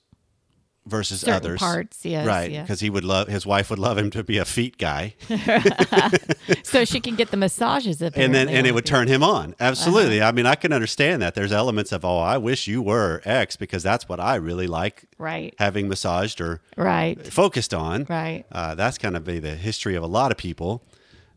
versus 0.88 1.20
Certain 1.20 1.34
others? 1.34 1.58
parts, 1.58 2.04
yes, 2.04 2.26
right? 2.26 2.50
yeah. 2.50 2.62
Because 2.62 2.80
he 2.80 2.90
would 2.90 3.04
love 3.04 3.28
his 3.28 3.44
wife 3.46 3.70
would 3.70 3.78
love 3.78 3.96
him 3.98 4.10
to 4.10 4.24
be 4.24 4.38
a 4.38 4.44
feet 4.44 4.78
guy, 4.78 5.14
So 6.62 6.84
she 6.84 7.00
can 7.00 7.14
get 7.16 7.30
the 7.30 7.36
massages. 7.36 8.00
and 8.02 8.34
then 8.34 8.48
and 8.48 8.66
it 8.66 8.74
would 8.74 8.86
turn 8.86 9.08
him 9.08 9.22
on. 9.22 9.54
Absolutely. 9.60 10.20
Uh-huh. 10.20 10.28
I 10.28 10.32
mean, 10.32 10.46
I 10.46 10.54
can 10.54 10.72
understand 10.72 11.22
that. 11.22 11.34
There's 11.34 11.52
elements 11.52 11.92
of 11.92 12.04
oh, 12.04 12.18
I 12.18 12.38
wish 12.38 12.66
you 12.66 12.82
were 12.82 13.20
X 13.24 13.56
because 13.56 13.82
that's 13.82 14.08
what 14.08 14.20
I 14.20 14.36
really 14.36 14.66
like 14.66 15.04
Right. 15.18 15.54
having 15.58 15.88
massaged 15.88 16.40
or 16.40 16.60
Right. 16.76 17.24
focused 17.32 17.74
on. 17.74 18.06
Right. 18.08 18.44
Uh, 18.52 18.74
that's 18.74 18.98
kind 18.98 19.16
of 19.16 19.24
be 19.24 19.38
the 19.38 19.54
history 19.56 19.94
of 19.94 20.02
a 20.02 20.06
lot 20.06 20.30
of 20.30 20.36
people. 20.38 20.82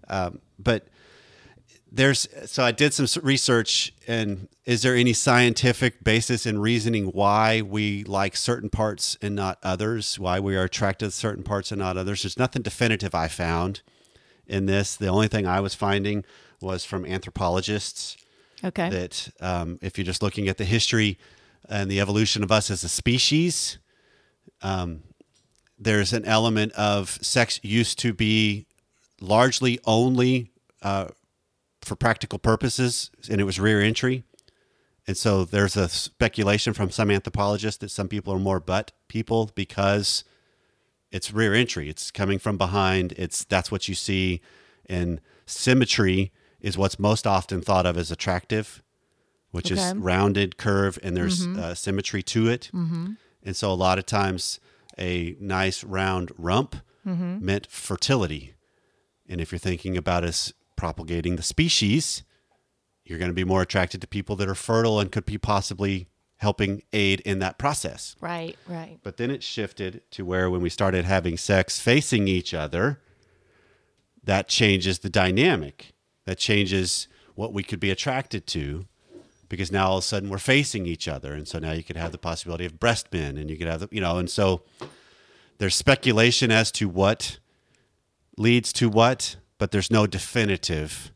Um, 0.10 0.40
but 0.60 0.86
there's 1.92 2.28
so 2.46 2.64
I 2.64 2.72
did 2.72 2.94
some 2.94 3.06
research, 3.24 3.94
and 4.08 4.48
is 4.66 4.82
there 4.82 4.96
any 4.96 5.14
scientific 5.14 6.04
basis 6.04 6.46
in 6.46 6.60
reasoning 6.60 7.06
why 7.08 7.62
we 7.62 8.04
like 8.06 8.36
certain 8.36 8.70
parts 8.70 9.18
and 9.22 9.36
not 9.36 9.58
others? 9.62 10.18
Why 10.18 10.40
we 10.40 10.56
are 10.56 10.64
attracted 10.64 11.08
to 11.08 11.12
certain 11.12 11.44
parts 11.44 11.72
and 11.72 11.80
not 11.80 11.98
others? 11.98 12.24
There's 12.24 12.38
nothing 12.40 12.62
definitive 12.62 13.14
I 13.14 13.28
found 13.28 13.82
in 14.48 14.68
this. 14.68 14.96
The 14.96 15.08
only 15.08 15.28
thing 15.28 15.46
I 15.46 15.60
was 15.60 15.76
finding 15.76 16.24
was 16.62 16.86
from 16.86 17.06
anthropologists 17.06 18.18
Okay. 18.64 18.90
that 18.90 19.30
um, 19.42 19.80
if 19.82 19.98
you're 19.98 20.06
just 20.06 20.22
looking 20.24 20.48
at 20.48 20.58
the 20.58 20.66
history 20.66 21.18
and 21.68 21.90
the 21.90 22.00
evolution 22.00 22.44
of 22.44 22.52
us 22.52 22.70
as 22.72 22.84
a 22.84 22.90
species, 22.90 23.80
um, 24.62 25.02
there's 25.80 26.14
an 26.14 26.24
element 26.26 26.72
of 26.74 27.10
sex 27.22 27.60
used 27.64 27.98
to 28.00 28.14
be 28.14 28.68
largely 29.20 29.80
only 29.86 30.52
uh, 30.84 31.08
for 31.84 31.96
practical 31.96 32.40
purposes, 32.40 33.12
and 33.30 33.42
it 33.42 33.46
was 33.46 33.60
rear 33.60 33.82
entry. 33.82 34.24
And 35.08 35.18
so 35.18 35.44
there's 35.44 35.76
a 35.76 35.90
speculation 35.90 36.74
from 36.74 36.92
some 36.92 37.10
anthropologists 37.10 37.80
that 37.80 37.90
some 37.90 38.08
people 38.08 38.34
are 38.34 38.40
more 38.40 38.60
butt 38.60 38.92
people 39.08 39.52
because 39.56 40.24
it's 41.12 41.34
rear 41.34 41.54
entry. 41.54 41.90
It's 41.90 42.12
coming 42.12 42.40
from 42.40 42.58
behind. 42.58 43.14
It's 43.14 43.44
that's 43.44 43.72
what 43.72 43.88
you 43.88 43.96
see, 43.96 44.42
and 44.86 45.20
symmetry 45.46 46.32
is 46.62 46.78
what's 46.78 47.00
most 47.00 47.26
often 47.26 47.62
thought 47.62 47.86
of 47.86 47.98
as 47.98 48.12
attractive, 48.12 48.84
which 49.50 49.72
is 49.72 49.94
rounded, 49.96 50.58
curve, 50.58 51.00
and 51.02 51.18
there's 51.18 51.48
mm-hmm. 51.48 51.60
uh, 51.60 51.74
symmetry 51.74 52.22
to 52.24 52.48
it. 52.48 52.70
Mm-hmm. 52.74 53.14
And 53.44 53.56
so 53.56 53.72
a 53.72 53.74
lot 53.74 53.98
of 53.98 54.06
times, 54.06 54.60
a 55.00 55.36
nice 55.40 55.84
round 55.84 56.32
rump 56.38 56.76
mm-hmm. 57.06 57.44
meant 57.44 57.68
fertility. 57.68 58.54
And 59.28 59.42
if 59.42 59.52
you're 59.52 59.60
thinking 59.60 59.98
about 59.98 60.24
us 60.24 60.54
propagating 60.82 61.36
the 61.36 61.44
species, 61.44 62.24
you're 63.06 63.20
going 63.20 63.30
to 63.30 63.36
be 63.36 63.44
more 63.44 63.62
attracted 63.62 64.02
to 64.02 64.08
people 64.08 64.36
that 64.36 64.50
are 64.50 64.56
fertile 64.56 65.00
and 65.00 65.12
could 65.12 65.26
be 65.26 65.38
possibly 65.38 66.08
helping 66.38 66.82
aid 66.92 67.20
in 67.20 67.38
that 67.38 67.60
process. 67.60 68.16
right. 68.20 68.58
Right. 68.68 68.98
But 69.04 69.18
then 69.18 69.30
it 69.30 69.44
shifted 69.44 70.02
to 70.10 70.26
where 70.26 70.50
when 70.50 70.60
we 70.60 70.70
started 70.70 71.06
having 71.06 71.38
sex 71.38 71.80
facing 71.80 72.28
each 72.28 72.52
other, 72.56 73.00
that 74.24 74.48
changes 74.48 74.98
the 74.98 75.10
dynamic. 75.10 75.94
That 76.26 76.40
changes 76.40 77.08
what 77.36 77.54
we 77.54 77.62
could 77.62 77.80
be 77.80 77.92
attracted 77.92 78.48
to 78.48 78.88
because 79.50 79.72
now 79.72 79.90
all 79.90 79.98
of 80.00 80.04
a 80.04 80.08
sudden 80.08 80.32
we're 80.32 80.40
facing 80.40 80.88
each 80.88 81.08
other. 81.08 81.36
And 81.36 81.48
so 81.48 81.60
now 81.60 81.74
you 81.74 81.84
could 81.84 81.96
have 81.96 82.12
the 82.12 82.18
possibility 82.18 82.66
of 82.66 82.80
breast 82.80 83.14
men 83.14 83.38
and 83.38 83.52
you 83.52 83.56
could 83.56 83.68
have 83.68 83.82
the, 83.82 83.90
you 83.92 84.02
know, 84.02 84.18
and 84.18 84.32
so 84.32 84.64
there's 85.60 85.76
speculation 85.76 86.50
as 86.50 86.72
to 86.72 86.90
what 86.90 87.38
leads 88.36 88.74
to 88.74 88.90
what, 88.90 89.36
but 89.62 89.70
there's 89.70 89.92
no 89.92 90.08
definitive 90.08 91.12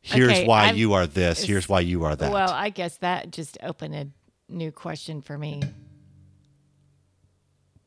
Here's 0.00 0.30
Okay, 0.30 0.46
why 0.46 0.66
I'm- 0.66 0.76
you 0.76 0.92
are 0.92 1.04
this. 1.06 1.42
Here's 1.42 1.66
why 1.66 1.80
you 1.80 2.04
are 2.04 2.14
that. 2.14 2.30
Well, 2.30 2.50
I 2.50 2.68
guess 2.68 2.98
that 2.98 3.32
just 3.32 3.58
opened 3.62 3.94
a 3.96 4.06
new 4.50 4.70
question 4.70 5.20
for 5.22 5.36
me. 5.36 5.62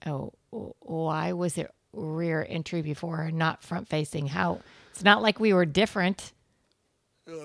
Oh, 0.06 0.34
why 0.50 1.32
was 1.32 1.60
it 1.60 1.72
rear 1.94 2.46
entry 2.50 2.82
before, 2.82 3.30
not 3.32 3.64
front 3.64 3.88
facing? 3.88 4.28
How? 4.28 4.60
It's 4.92 5.04
not 5.04 5.22
like 5.22 5.40
we 5.40 5.54
were 5.54 5.66
different 5.66 6.34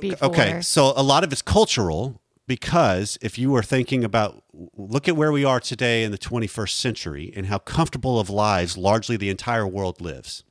before. 0.01 0.31
Okay, 0.31 0.61
so 0.63 0.95
a 0.97 1.03
lot 1.03 1.23
of 1.23 1.33
it's 1.33 1.43
cultural 1.43 2.21
because 2.49 3.19
if 3.21 3.39
you 3.39 3.51
were 3.51 3.63
thinking 3.63 4.03
about 4.03 4.43
look 4.75 5.07
at 5.07 5.17
where 5.17 5.31
we 5.31 5.45
are 5.45 5.61
today 5.61 6.03
in 6.03 6.11
the 6.11 6.19
21st 6.19 6.77
century 6.77 7.33
and 7.37 7.47
how 7.47 7.59
comfortable 7.59 8.19
of 8.19 8.29
lives 8.31 8.77
largely 8.77 9.17
the 9.17 9.29
entire 9.29 9.67
world 9.67 10.01
lives. 10.01 10.43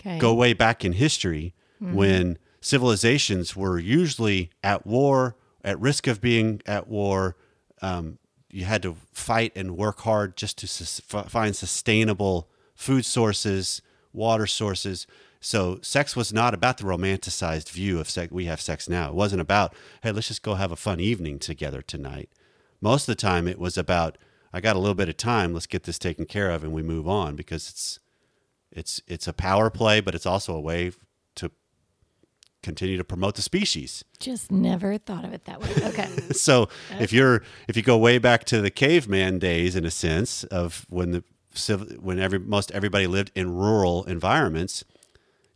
Okay. 0.00 0.18
Go 0.18 0.34
way 0.34 0.52
back 0.54 0.84
in 0.84 0.92
history 0.94 1.54
when 1.80 2.38
civilizations 2.60 3.56
were 3.56 3.78
usually 3.78 4.50
at 4.62 4.86
war, 4.86 5.36
at 5.64 5.80
risk 5.80 6.06
of 6.06 6.20
being 6.20 6.60
at 6.66 6.88
war. 6.88 7.36
Um, 7.82 8.18
you 8.50 8.64
had 8.64 8.82
to 8.82 8.96
fight 9.12 9.52
and 9.56 9.76
work 9.76 10.00
hard 10.00 10.36
just 10.36 10.58
to 10.58 10.66
sus- 10.66 11.00
f- 11.12 11.30
find 11.30 11.54
sustainable 11.56 12.48
food 12.74 13.04
sources, 13.04 13.80
water 14.12 14.46
sources. 14.46 15.06
So 15.40 15.78
sex 15.82 16.14
was 16.16 16.32
not 16.32 16.52
about 16.52 16.78
the 16.78 16.84
romanticized 16.84 17.70
view 17.70 17.98
of 18.00 18.10
sex 18.10 18.30
we 18.32 18.44
have 18.46 18.60
sex 18.60 18.88
now. 18.88 19.08
It 19.08 19.14
wasn't 19.14 19.40
about, 19.40 19.74
hey, 20.02 20.12
let's 20.12 20.28
just 20.28 20.42
go 20.42 20.54
have 20.54 20.72
a 20.72 20.76
fun 20.76 21.00
evening 21.00 21.38
together 21.38 21.80
tonight. 21.82 22.28
Most 22.80 23.02
of 23.08 23.16
the 23.16 23.20
time 23.20 23.48
it 23.48 23.58
was 23.58 23.78
about, 23.78 24.18
I 24.52 24.60
got 24.60 24.76
a 24.76 24.78
little 24.78 24.94
bit 24.94 25.08
of 25.08 25.16
time, 25.16 25.54
let's 25.54 25.66
get 25.66 25.84
this 25.84 25.98
taken 25.98 26.26
care 26.26 26.50
of 26.50 26.62
and 26.64 26.72
we 26.72 26.82
move 26.82 27.08
on 27.08 27.36
because 27.36 27.70
it's 27.70 28.00
it's 28.72 29.00
it's 29.06 29.26
a 29.26 29.32
power 29.32 29.70
play, 29.70 30.00
but 30.00 30.14
it's 30.14 30.26
also 30.26 30.54
a 30.54 30.60
way 30.60 30.92
to 31.36 31.50
continue 32.62 32.96
to 32.96 33.04
promote 33.04 33.34
the 33.34 33.42
species. 33.42 34.04
Just 34.18 34.50
never 34.52 34.98
thought 34.98 35.24
of 35.24 35.32
it 35.32 35.44
that 35.46 35.60
way. 35.60 35.70
Okay. 35.84 36.08
So 36.32 36.68
if 36.98 37.12
you're 37.12 37.42
if 37.68 37.76
you 37.76 37.82
go 37.82 37.98
way 37.98 38.18
back 38.18 38.44
to 38.44 38.60
the 38.60 38.70
caveman 38.70 39.38
days, 39.38 39.76
in 39.76 39.84
a 39.84 39.90
sense 39.90 40.44
of 40.44 40.86
when 40.88 41.10
the 41.10 41.24
when 42.00 42.18
every 42.18 42.38
most 42.38 42.70
everybody 42.70 43.06
lived 43.06 43.32
in 43.34 43.54
rural 43.54 44.04
environments, 44.04 44.84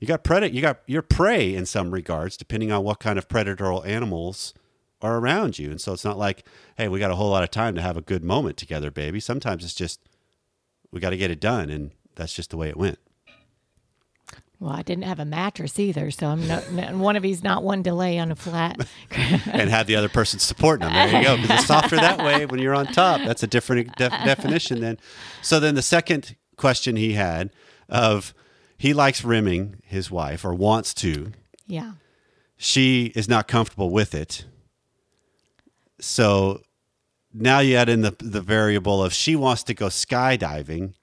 you 0.01 0.09
got 0.09 0.25
predator, 0.25 0.55
you 0.55 0.61
got 0.61 0.81
your 0.87 1.03
prey 1.03 1.55
in 1.55 1.65
some 1.65 1.93
regards, 1.93 2.37
depending 2.37 2.73
on 2.73 2.83
what 2.83 2.99
kind 2.99 3.19
of 3.19 3.29
predatory 3.29 3.89
animals 3.91 4.53
are 5.01 5.19
around 5.19 5.59
you. 5.59 5.71
And 5.71 5.81
so 5.81 5.93
it's 5.93 6.05
not 6.05 6.19
like, 6.19 6.45
hey, 6.77 6.89
we 6.89 6.99
got 6.99 7.11
a 7.11 7.15
whole 7.15 7.31
lot 7.31 7.45
of 7.45 7.51
time 7.51 7.75
to 7.77 7.83
have 7.83 7.97
a 7.97 8.03
good 8.03 8.25
moment 8.25 8.57
together, 8.57 8.91
baby. 8.91 9.21
Sometimes 9.21 9.65
it's 9.65 9.75
just 9.75 10.01
we 10.91 11.01
got 11.01 11.11
to 11.11 11.17
get 11.17 11.31
it 11.31 11.41
done, 11.41 11.71
and 11.71 11.93
that's 12.17 12.35
just 12.35 12.51
the 12.51 12.57
way 12.57 12.69
it 12.69 12.77
went. 12.77 12.99
Well, 14.61 14.73
I 14.73 14.83
didn't 14.83 15.05
have 15.05 15.19
a 15.19 15.25
mattress 15.25 15.79
either, 15.79 16.11
so 16.11 16.29
I'm 16.29 16.47
not. 16.47 16.63
One 16.95 17.17
of 17.17 17.23
these 17.23 17.43
not 17.43 17.63
one 17.63 17.83
to 17.83 17.93
lay 17.93 18.19
on 18.19 18.31
a 18.31 18.37
flat. 18.37 18.87
and 19.11 19.69
have 19.69 19.87
the 19.87 19.97
other 19.97 20.09
person 20.09 20.39
supporting 20.39 20.87
them. 20.89 20.95
There 20.95 21.21
you 21.21 21.27
go. 21.27 21.37
Because 21.37 21.59
it's 21.59 21.67
softer 21.67 21.97
that 21.97 22.19
way 22.19 22.47
when 22.47 22.61
you're 22.61 22.75
on 22.75 22.87
top. 22.87 23.21
That's 23.27 23.43
a 23.43 23.47
different 23.47 23.95
def- 23.97 24.13
definition 24.13 24.81
then. 24.81 24.99
So 25.43 25.61
then 25.61 25.75
the 25.75 25.83
second 25.83 26.37
question 26.57 26.97
he 26.97 27.13
had 27.15 27.51
of 27.89 28.33
he 28.79 28.95
likes 28.95 29.25
rimming 29.25 29.77
his 29.85 30.11
wife 30.11 30.45
or 30.45 30.55
wants 30.55 30.95
to. 30.95 31.33
yeah. 31.67 31.93
She 32.57 33.07
is 33.17 33.29
not 33.29 33.49
comfortable 33.49 33.91
with 33.91 34.15
it. 34.15 34.45
So 36.01 36.63
now 37.33 37.59
you 37.59 37.77
add 37.77 37.89
in 37.89 38.03
the 38.03 38.15
the 38.21 38.41
variable 38.41 39.03
of 39.03 39.13
she 39.13 39.35
wants 39.37 39.63
to 39.65 39.75
go 39.75 39.87
skydiving. 39.87 40.95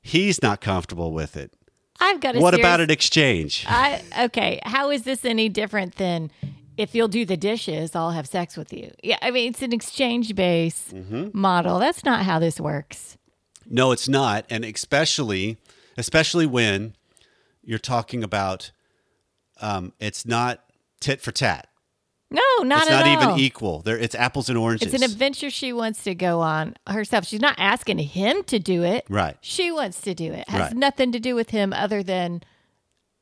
He's 0.00 0.42
not 0.42 0.60
comfortable 0.60 1.12
with 1.12 1.36
it. 1.36 1.52
I've 2.00 2.20
got 2.20 2.36
a 2.36 2.40
What 2.40 2.54
serious- 2.54 2.64
about 2.66 2.80
an 2.80 2.90
exchange? 2.90 3.64
I 3.68 4.02
okay. 4.24 4.60
How 4.64 4.90
is 4.90 5.02
this 5.02 5.24
any 5.24 5.48
different 5.48 5.96
than 5.96 6.30
if 6.76 6.94
you'll 6.94 7.08
do 7.08 7.24
the 7.24 7.36
dishes, 7.36 7.94
I'll 7.94 8.10
have 8.10 8.26
sex 8.26 8.56
with 8.56 8.72
you? 8.72 8.90
Yeah, 9.02 9.18
I 9.22 9.30
mean 9.30 9.50
it's 9.50 9.62
an 9.62 9.72
exchange 9.72 10.34
based 10.34 10.94
Mm-hmm. 10.94 11.28
model. 11.32 11.78
That's 11.78 12.04
not 12.04 12.24
how 12.24 12.38
this 12.38 12.58
works. 12.60 13.16
No, 13.68 13.92
it's 13.92 14.08
not, 14.08 14.44
and 14.50 14.64
especially 14.64 15.56
especially 15.96 16.46
when 16.46 16.94
you're 17.62 17.78
talking 17.78 18.22
about 18.24 18.72
um, 19.60 19.92
it's 20.00 20.26
not 20.26 20.64
tit 21.00 21.20
for 21.20 21.30
tat. 21.32 21.68
No, 22.34 22.64
not 22.64 22.82
it's 22.82 22.90
not 22.90 23.06
all. 23.06 23.12
even 23.22 23.38
equal. 23.38 23.80
There, 23.82 23.98
it's 23.98 24.14
apples 24.14 24.48
and 24.48 24.58
oranges. 24.58 24.92
It's 24.92 25.02
an 25.02 25.08
adventure 25.08 25.50
she 25.50 25.72
wants 25.72 26.02
to 26.04 26.14
go 26.14 26.40
on 26.40 26.74
herself. 26.86 27.26
She's 27.26 27.40
not 27.40 27.54
asking 27.58 27.98
him 27.98 28.42
to 28.44 28.58
do 28.58 28.82
it. 28.82 29.04
Right. 29.08 29.36
She 29.40 29.70
wants 29.70 30.00
to 30.02 30.14
do 30.14 30.32
it. 30.32 30.40
It 30.40 30.48
has 30.48 30.60
Right. 30.60 30.72
nothing 30.76 31.12
to 31.12 31.20
do 31.20 31.34
with 31.34 31.50
him 31.50 31.72
other 31.72 32.02
than 32.02 32.42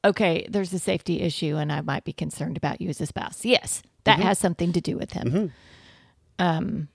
okay, 0.04 0.46
there's 0.50 0.72
a 0.72 0.78
safety 0.80 1.20
issue 1.20 1.56
and 1.56 1.70
I 1.72 1.80
might 1.80 2.04
be 2.04 2.12
concerned 2.12 2.56
about 2.56 2.80
you 2.80 2.88
as 2.88 3.00
a 3.00 3.06
spouse. 3.06 3.44
Yes, 3.44 3.82
that 4.04 4.18
Mm-hmm. 4.18 4.26
has 4.28 4.38
something 4.38 4.72
to 4.72 4.80
do 4.80 4.96
with 4.98 5.12
him. 5.12 5.52
Um 6.38 6.88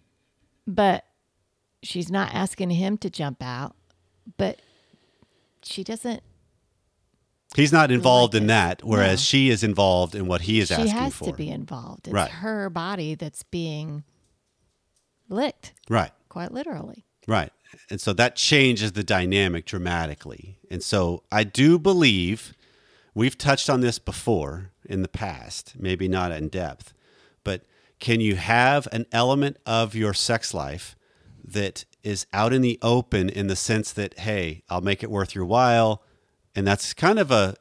but 0.66 1.06
she's 1.84 2.12
not 2.12 2.34
asking 2.34 2.72
him 2.72 2.98
to 2.98 3.10
jump 3.10 3.42
out, 3.42 3.76
but 4.38 4.60
she 5.64 5.84
doesn't 5.84 6.22
He's 7.56 7.72
not 7.72 7.92
involved 7.92 8.34
like 8.34 8.42
in 8.42 8.46
it. 8.46 8.48
that, 8.54 8.84
whereas 8.84 9.20
No. 9.20 9.24
she 9.24 9.50
is 9.50 9.64
involved 9.64 10.14
in 10.16 10.28
what 10.28 10.42
he 10.42 10.60
is 10.60 10.68
she 10.68 10.74
asking 10.76 10.88
for. 10.88 10.94
She 10.96 11.02
has 11.02 11.20
to 11.20 11.34
be 11.34 11.50
involved. 11.50 12.08
It's 12.08 12.14
Right. 12.14 12.30
her 12.30 12.70
body 12.70 13.16
that's 13.16 13.44
being 13.44 14.04
licked, 15.30 15.74
Right. 15.90 16.12
quite 16.30 16.52
literally. 16.52 17.06
Right. 17.28 17.52
And 17.90 18.00
so 18.00 18.14
that 18.14 18.36
changes 18.36 18.94
the 18.94 19.04
dynamic 19.04 19.66
dramatically. 19.66 20.60
And 20.72 20.82
so 20.84 21.24
I 21.32 21.44
do 21.44 21.78
believe 21.80 22.54
we've 23.14 23.38
touched 23.38 23.70
on 23.70 23.82
this 23.82 24.00
before 24.00 24.72
in 24.86 25.02
the 25.02 25.08
past, 25.10 25.74
maybe 25.78 26.08
not 26.08 26.32
in 26.32 26.48
depth, 26.50 26.94
but 27.44 27.64
can 28.00 28.22
you 28.22 28.36
have 28.36 28.88
an 28.92 29.06
element 29.12 29.58
of 29.66 29.96
your 29.96 30.14
sex 30.14 30.54
life 30.54 30.96
that 31.44 31.86
is 32.04 32.26
out 32.32 32.54
in 32.54 32.62
the 32.62 32.78
open 32.82 33.28
in 33.30 33.48
the 33.48 33.56
sense 33.56 33.92
that, 33.94 34.20
hey, 34.20 34.64
I'll 34.70 34.82
make 34.82 35.02
it 35.04 35.10
worth 35.12 35.34
your 35.36 35.46
while? 35.46 36.04
And 36.58 36.66
that's 36.66 36.94
kind 36.94 37.20
of 37.20 37.30
a 37.30 37.56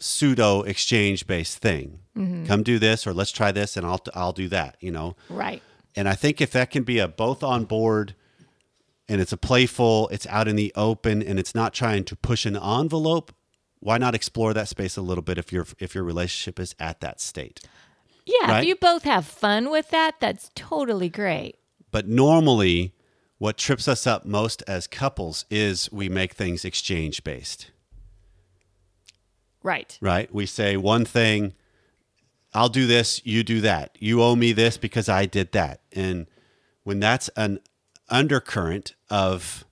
pseudo 0.00 0.62
exchange 0.62 1.26
based 1.28 1.58
thing. 1.58 2.00
Mm-hmm. 2.16 2.44
Come 2.46 2.62
do 2.64 2.78
this 2.78 3.06
or 3.06 3.14
let's 3.14 3.30
try 3.30 3.52
this 3.52 3.76
and 3.76 3.86
I'll, 3.86 4.00
I'll 4.14 4.32
do 4.32 4.48
that, 4.48 4.76
you 4.80 4.90
know? 4.90 5.16
Right. 5.30 5.62
And 5.94 6.08
I 6.08 6.14
think 6.14 6.40
if 6.40 6.50
that 6.50 6.70
can 6.70 6.82
be 6.82 6.98
a 6.98 7.06
both 7.06 7.42
on 7.44 7.64
board 7.64 8.16
and 9.08 9.20
it's 9.20 9.32
a 9.32 9.36
playful, 9.36 10.08
it's 10.08 10.26
out 10.26 10.48
in 10.48 10.56
the 10.56 10.72
open 10.74 11.22
and 11.22 11.38
it's 11.38 11.54
not 11.54 11.72
trying 11.72 12.02
to 12.04 12.16
push 12.16 12.44
an 12.44 12.56
envelope, 12.56 13.32
why 13.78 13.96
not 13.96 14.14
explore 14.14 14.52
that 14.54 14.68
space 14.68 14.96
a 14.96 15.02
little 15.02 15.22
bit 15.22 15.38
if 15.38 15.52
your 15.52 15.66
if 15.78 15.94
your 15.94 16.04
relationship 16.04 16.58
is 16.58 16.74
at 16.80 17.00
that 17.00 17.20
state? 17.20 17.60
Yeah, 18.26 18.50
Right? 18.50 18.60
if 18.60 18.66
you 18.66 18.76
both 18.76 19.04
have 19.04 19.24
fun 19.26 19.70
with 19.70 19.90
that, 19.90 20.16
that's 20.20 20.50
totally 20.54 21.08
great. 21.08 21.56
But 21.90 22.08
normally 22.08 22.92
what 23.38 23.56
trips 23.56 23.88
us 23.88 24.06
up 24.06 24.24
most 24.24 24.62
as 24.68 24.86
couples 24.86 25.44
is 25.50 25.90
we 25.92 26.08
make 26.08 26.32
things 26.34 26.64
exchange 26.64 27.24
based, 27.24 27.72
Right. 29.62 29.96
right? 30.00 30.32
We 30.34 30.46
say 30.46 30.76
one 30.76 31.04
thing, 31.04 31.54
I'll 32.54 32.68
do 32.68 32.86
this, 32.86 33.20
you 33.24 33.42
do 33.42 33.60
that. 33.62 33.96
You 33.98 34.22
owe 34.22 34.36
me 34.36 34.52
this 34.52 34.76
because 34.76 35.08
I 35.08 35.26
did 35.26 35.52
that. 35.52 35.80
And 35.92 36.26
when 36.84 37.00
that's 37.00 37.28
an 37.36 37.60
undercurrent 38.08 38.94
of 39.08 39.64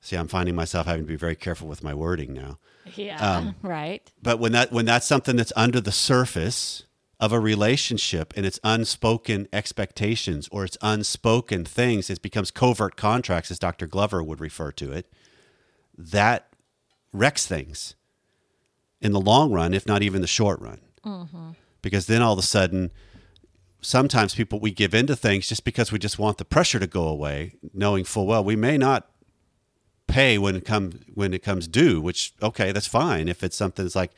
see, 0.00 0.16
I'm 0.16 0.28
finding 0.28 0.54
myself 0.54 0.86
having 0.86 1.02
to 1.02 1.08
be 1.08 1.16
very 1.16 1.36
careful 1.36 1.68
with 1.68 1.82
my 1.82 1.94
wording 1.94 2.32
now. 2.32 2.58
Yeah. 2.94 3.18
Um, 3.18 3.54
right. 3.62 4.10
But 4.22 4.38
when 4.38 4.52
that 4.52 4.72
when 4.72 4.84
that's 4.86 5.06
something 5.06 5.36
that's 5.36 5.52
under 5.56 5.80
the 5.80 5.92
surface 5.92 6.84
of 7.18 7.32
a 7.32 7.40
relationship 7.40 8.32
and 8.34 8.46
it's 8.46 8.58
unspoken 8.64 9.46
expectations 9.52 10.48
or 10.50 10.64
it's 10.64 10.78
unspoken 10.80 11.64
things, 11.64 12.08
it 12.08 12.22
becomes 12.22 12.50
covert 12.50 12.96
contracts, 12.96 13.50
as 13.50 13.58
Dr. 13.58 13.86
Glover 13.86 14.22
would 14.22 14.40
refer 14.40 14.72
to 14.72 14.90
it. 14.92 15.06
That 15.96 16.48
wrecks 17.12 17.46
things 17.46 17.94
in 19.00 19.12
the 19.12 19.20
long 19.20 19.52
run, 19.52 19.74
if 19.74 19.86
not 19.86 20.02
even 20.02 20.20
the 20.20 20.26
short 20.26 20.60
run. 20.60 20.80
Mm-hmm. 21.04 21.50
Because 21.82 22.06
then 22.06 22.22
all 22.22 22.34
of 22.34 22.38
a 22.38 22.42
sudden, 22.42 22.90
sometimes 23.80 24.34
people 24.34 24.60
we 24.60 24.70
give 24.70 24.94
into 24.94 25.16
things 25.16 25.48
just 25.48 25.64
because 25.64 25.90
we 25.90 25.98
just 25.98 26.18
want 26.18 26.38
the 26.38 26.44
pressure 26.44 26.78
to 26.78 26.86
go 26.86 27.08
away, 27.08 27.54
knowing 27.72 28.04
full 28.04 28.26
well 28.26 28.44
we 28.44 28.56
may 28.56 28.76
not 28.76 29.08
pay 30.06 30.38
when 30.38 30.56
it 30.56 30.64
comes 30.64 30.96
when 31.14 31.32
it 31.32 31.42
comes 31.42 31.66
due. 31.66 32.00
Which 32.00 32.34
okay, 32.42 32.72
that's 32.72 32.86
fine 32.86 33.28
if 33.28 33.42
it's 33.42 33.56
something 33.56 33.84
that's 33.84 33.96
like, 33.96 34.12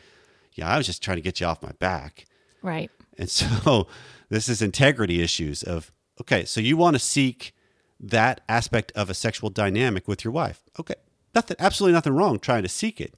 yeah, 0.55 0.69
I 0.69 0.77
was 0.77 0.87
just 0.87 1.03
trying 1.03 1.19
to 1.19 1.23
get 1.23 1.41
you 1.41 1.47
off 1.47 1.63
my 1.63 1.73
back. 1.73 2.25
Right. 2.63 2.91
And 3.19 3.31
so 3.31 3.87
this 4.29 4.49
is 4.49 4.63
integrity 4.63 5.23
issues 5.23 5.63
of 5.63 5.93
okay, 6.21 6.45
so 6.45 6.61
you 6.61 6.77
want 6.77 6.95
to 6.95 7.01
seek 7.01 7.55
that 8.01 8.41
aspect 8.49 8.91
of 8.97 9.09
a 9.09 9.15
sexual 9.15 9.49
dynamic 9.49 10.09
with 10.09 10.25
your 10.25 10.33
wife. 10.33 10.65
Okay. 10.79 10.95
Nothing 11.35 11.57
absolutely 11.61 11.95
nothing 11.95 12.15
wrong 12.15 12.39
trying 12.39 12.65
to 12.65 12.69
seek 12.69 13.01
it. 13.01 13.15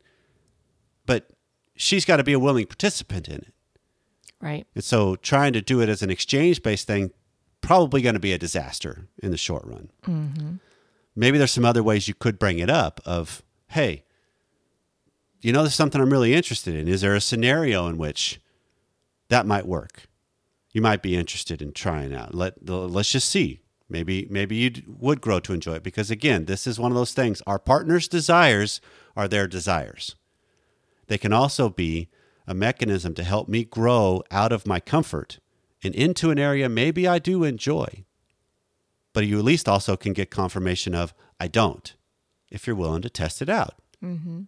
But 1.07 1.31
she's 1.75 2.05
got 2.05 2.17
to 2.19 2.25
be 2.25 2.33
a 2.33 2.39
willing 2.39 2.67
participant 2.67 3.29
in 3.29 3.37
it. 3.37 3.55
Right. 4.41 4.67
And 4.75 4.85
so 4.85 5.17
trying 5.17 5.53
to 5.55 5.63
do 5.63 5.81
it 5.81 5.89
as 5.89 6.03
an 6.03 6.11
exchange 6.11 6.63
based 6.63 6.87
thing 6.87 7.11
probably 7.61 8.03
going 8.03 8.15
to 8.15 8.21
be 8.21 8.33
a 8.33 8.39
disaster 8.39 9.09
in 9.23 9.31
the 9.31 9.37
short 9.37 9.65
run. 9.65 9.91
Mm-hmm. 10.07 10.57
Maybe 11.17 11.39
there's 11.39 11.53
some 11.53 11.65
other 11.65 11.83
ways 11.83 12.09
you 12.09 12.15
could 12.15 12.39
bring 12.39 12.59
it 12.59 12.69
up 12.69 13.01
of, 13.07 13.43
hey, 13.69 14.05
you 15.41 15.53
know, 15.53 15.63
there's 15.63 15.75
something 15.75 16.01
I'm 16.01 16.11
really 16.11 16.35
interested 16.35 16.75
in. 16.75 16.89
Is 16.89 17.01
there 17.01 17.15
a 17.15 17.21
scenario 17.21 17.87
in 17.87 17.97
which 17.97 18.41
that 19.29 19.47
might 19.47 19.67
work. 19.67 20.05
You 20.73 20.83
might 20.83 21.03
be 21.03 21.17
interested 21.17 21.63
in 21.63 21.73
trying 21.73 22.15
out. 22.15 22.35
Let 22.35 22.69
let's 22.69 23.11
just 23.11 23.29
see. 23.29 23.61
Maybe 23.89 24.27
maybe 24.31 24.57
you 24.57 24.73
would 24.87 25.21
grow 25.21 25.41
to 25.41 25.53
enjoy 25.53 25.75
it 25.75 25.83
because 25.83 26.11
again, 26.11 26.47
this 26.47 26.67
is 26.67 26.81
one 26.81 26.91
of 26.91 26.97
those 26.97 27.13
things. 27.13 27.43
Our 27.47 27.59
partner's 27.59 28.09
desires 28.09 28.81
are 29.17 29.29
their 29.29 29.47
desires. 29.47 30.17
They 31.07 31.19
can 31.19 31.33
also 31.33 31.69
be 31.69 32.09
a 32.47 32.55
mechanism 32.55 33.15
to 33.15 33.25
help 33.25 33.49
me 33.49 33.65
grow 33.65 34.23
out 34.31 34.53
of 34.53 34.67
my 34.67 34.81
comfort 34.81 35.39
and 35.83 35.95
into 35.95 36.31
an 36.31 36.39
area 36.39 36.69
maybe 36.69 37.07
I 37.07 37.19
do 37.19 37.45
enjoy. 37.45 38.05
But 39.13 39.27
you 39.27 39.39
at 39.39 39.45
least 39.45 39.69
also 39.69 39.97
can 39.97 40.13
get 40.13 40.31
confirmation 40.31 40.95
of 40.95 41.15
I 41.39 41.49
don't 41.49 41.95
if 42.51 42.67
you're 42.67 42.77
willing 42.77 43.03
to 43.03 43.11
test 43.11 43.43
it 43.43 43.49
out. 43.49 43.75
Mm-hmm. 44.03 44.43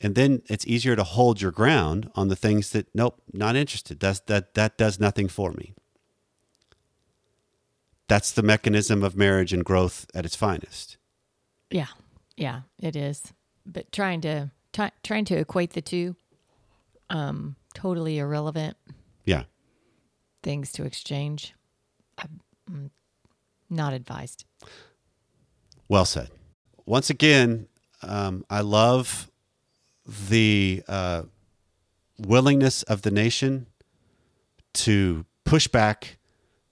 And 0.00 0.14
then 0.14 0.42
it's 0.46 0.66
easier 0.66 0.96
to 0.96 1.04
hold 1.04 1.42
your 1.42 1.50
ground 1.50 2.10
on 2.14 2.28
the 2.28 2.36
things 2.36 2.70
that, 2.70 2.86
nope, 2.94 3.20
not 3.32 3.56
interested. 3.56 4.00
That's, 4.00 4.20
that, 4.20 4.54
that 4.54 4.78
does 4.78 4.98
nothing 4.98 5.28
for 5.28 5.52
me. 5.52 5.74
That's 8.08 8.32
the 8.32 8.42
mechanism 8.42 9.02
of 9.02 9.14
marriage 9.14 9.52
and 9.52 9.64
growth 9.64 10.06
at 10.14 10.24
its 10.24 10.34
finest. 10.34 10.96
Yeah. 11.70 11.88
Yeah, 12.36 12.62
it 12.78 12.96
is. 12.96 13.34
But 13.66 13.92
trying 13.92 14.22
to 14.22 14.50
t- 14.72 14.88
trying 15.02 15.24
to 15.26 15.36
equate 15.36 15.72
the 15.72 15.82
two 15.82 16.16
um 17.08 17.56
totally 17.74 18.18
irrelevant 18.18 18.76
Yeah. 19.24 19.44
things 20.42 20.72
to 20.72 20.84
exchange. 20.84 21.54
I'm 22.18 22.40
mm, 22.70 22.90
not 23.68 23.92
advised. 23.92 24.44
Well 25.88 26.04
said. 26.04 26.30
Once 26.86 27.10
again, 27.10 27.66
um, 28.02 28.44
I 28.50 28.60
love 28.60 29.30
the 30.28 30.82
uh, 30.88 31.22
willingness 32.18 32.82
of 32.84 33.02
the 33.02 33.10
nation 33.10 33.66
to 34.72 35.24
push 35.44 35.68
back, 35.68 36.18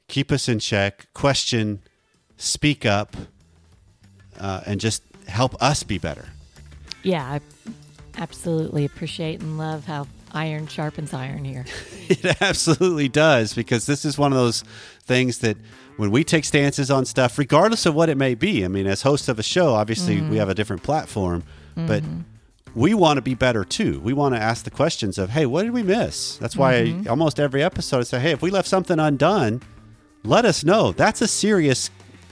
keep 0.09 0.33
us 0.33 0.49
in 0.49 0.59
check, 0.59 1.09
question, 1.15 1.83
speak 2.37 2.85
up, 2.87 3.17
uh, 4.39 4.63
and 4.67 4.81
just 4.81 5.03
help 5.27 5.61
us 5.63 5.83
be 5.83 5.99
better. 5.99 6.27
Yeah, 7.03 7.25
I 7.25 7.41
absolutely 8.19 8.85
appreciate 8.85 9.41
and 9.41 9.59
love 9.59 9.87
how 9.87 10.07
iron 10.33 10.67
sharpens 10.67 11.15
iron 11.15 11.45
here. 11.45 11.65
It 12.11 12.41
absolutely 12.41 13.11
does 13.11 13.53
because 13.53 13.85
this 13.85 14.07
is 14.07 14.17
one 14.17 14.33
of 14.33 14.39
those 14.39 14.65
things 15.03 15.41
that 15.41 15.59
when 15.99 16.11
we 16.11 16.25
take 16.25 16.47
stances 16.47 16.91
on 16.91 17.05
stuff, 17.05 17.37
regardless 17.37 17.85
of 17.85 17.95
what 17.95 18.09
it 18.09 18.17
may 18.17 18.35
be, 18.35 18.65
I 18.65 18.69
mean, 18.69 18.87
as 18.87 19.03
hosts 19.03 19.29
of 19.29 19.39
a 19.39 19.43
show, 19.43 19.75
obviously 19.75 20.15
we 20.15 20.21
mm-hmm. 20.23 20.37
have 20.37 20.49
a 20.49 20.55
different 20.55 20.83
platform, 20.83 21.45
but 21.75 22.03
mm-hmm. 22.03 22.21
we 22.75 22.95
want 22.95 23.19
to 23.19 23.21
be 23.21 23.35
better 23.35 23.63
too. 23.63 24.01
We 24.01 24.15
want 24.15 24.35
to 24.37 24.41
ask 24.41 24.65
the 24.65 24.71
questions 24.71 25.19
of, 25.19 25.29
hey, 25.29 25.45
what 25.45 25.65
did 25.65 25.73
we 25.73 25.83
miss? 25.83 26.39
That's 26.39 26.57
why 26.57 26.75
mm-hmm. 26.77 27.11
almost 27.11 27.39
every 27.39 27.63
episode 27.63 27.99
I 27.99 28.03
say, 28.05 28.21
hey, 28.21 28.31
if 28.31 28.41
we 28.41 28.51
left 28.51 28.69
something 28.69 28.99
undone, 28.99 29.61
let 30.25 30.47
us 30.47 30.65
know. 30.65 30.93
That's 30.93 31.21
a 31.21 31.29
serious 31.29 31.91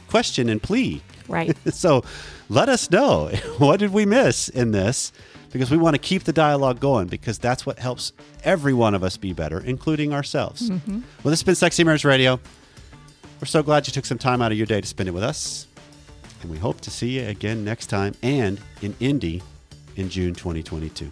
question 0.08 0.48
and 0.48 0.62
plea. 0.62 1.02
Right. 1.28 1.54
so 1.74 2.02
let 2.48 2.70
us 2.70 2.90
know 2.90 3.28
what 3.58 3.78
did 3.78 3.92
we 3.92 4.06
miss 4.06 4.48
in 4.48 4.70
this 4.70 5.12
because 5.56 5.70
we 5.70 5.76
want 5.76 5.94
to 5.94 5.98
keep 5.98 6.24
the 6.24 6.32
dialogue 6.32 6.80
going 6.80 7.08
because 7.08 7.38
that's 7.38 7.64
what 7.64 7.78
helps 7.78 8.12
every 8.44 8.72
one 8.72 8.94
of 8.94 9.02
us 9.02 9.16
be 9.16 9.32
better, 9.32 9.60
including 9.60 10.12
ourselves. 10.12 10.70
Mm-hmm. 10.70 10.92
Well, 10.92 11.30
this 11.30 11.40
has 11.40 11.42
been 11.42 11.54
Sexy 11.54 11.84
Marriage 11.84 12.04
Radio. 12.04 12.40
We're 13.40 13.46
so 13.46 13.62
glad 13.62 13.86
you 13.86 13.92
took 13.92 14.06
some 14.06 14.18
time 14.18 14.40
out 14.40 14.52
of 14.52 14.58
your 14.58 14.66
day 14.66 14.80
to 14.80 14.86
spend 14.86 15.08
it 15.08 15.12
with 15.12 15.22
us. 15.22 15.66
And 16.42 16.50
we 16.50 16.58
hope 16.58 16.80
to 16.82 16.90
see 16.90 17.18
you 17.18 17.26
again 17.26 17.64
next 17.64 17.86
time 17.86 18.14
and 18.22 18.60
in 18.82 18.94
Indy 19.00 19.42
in 19.96 20.08
June 20.08 20.34
2022. 20.34 21.10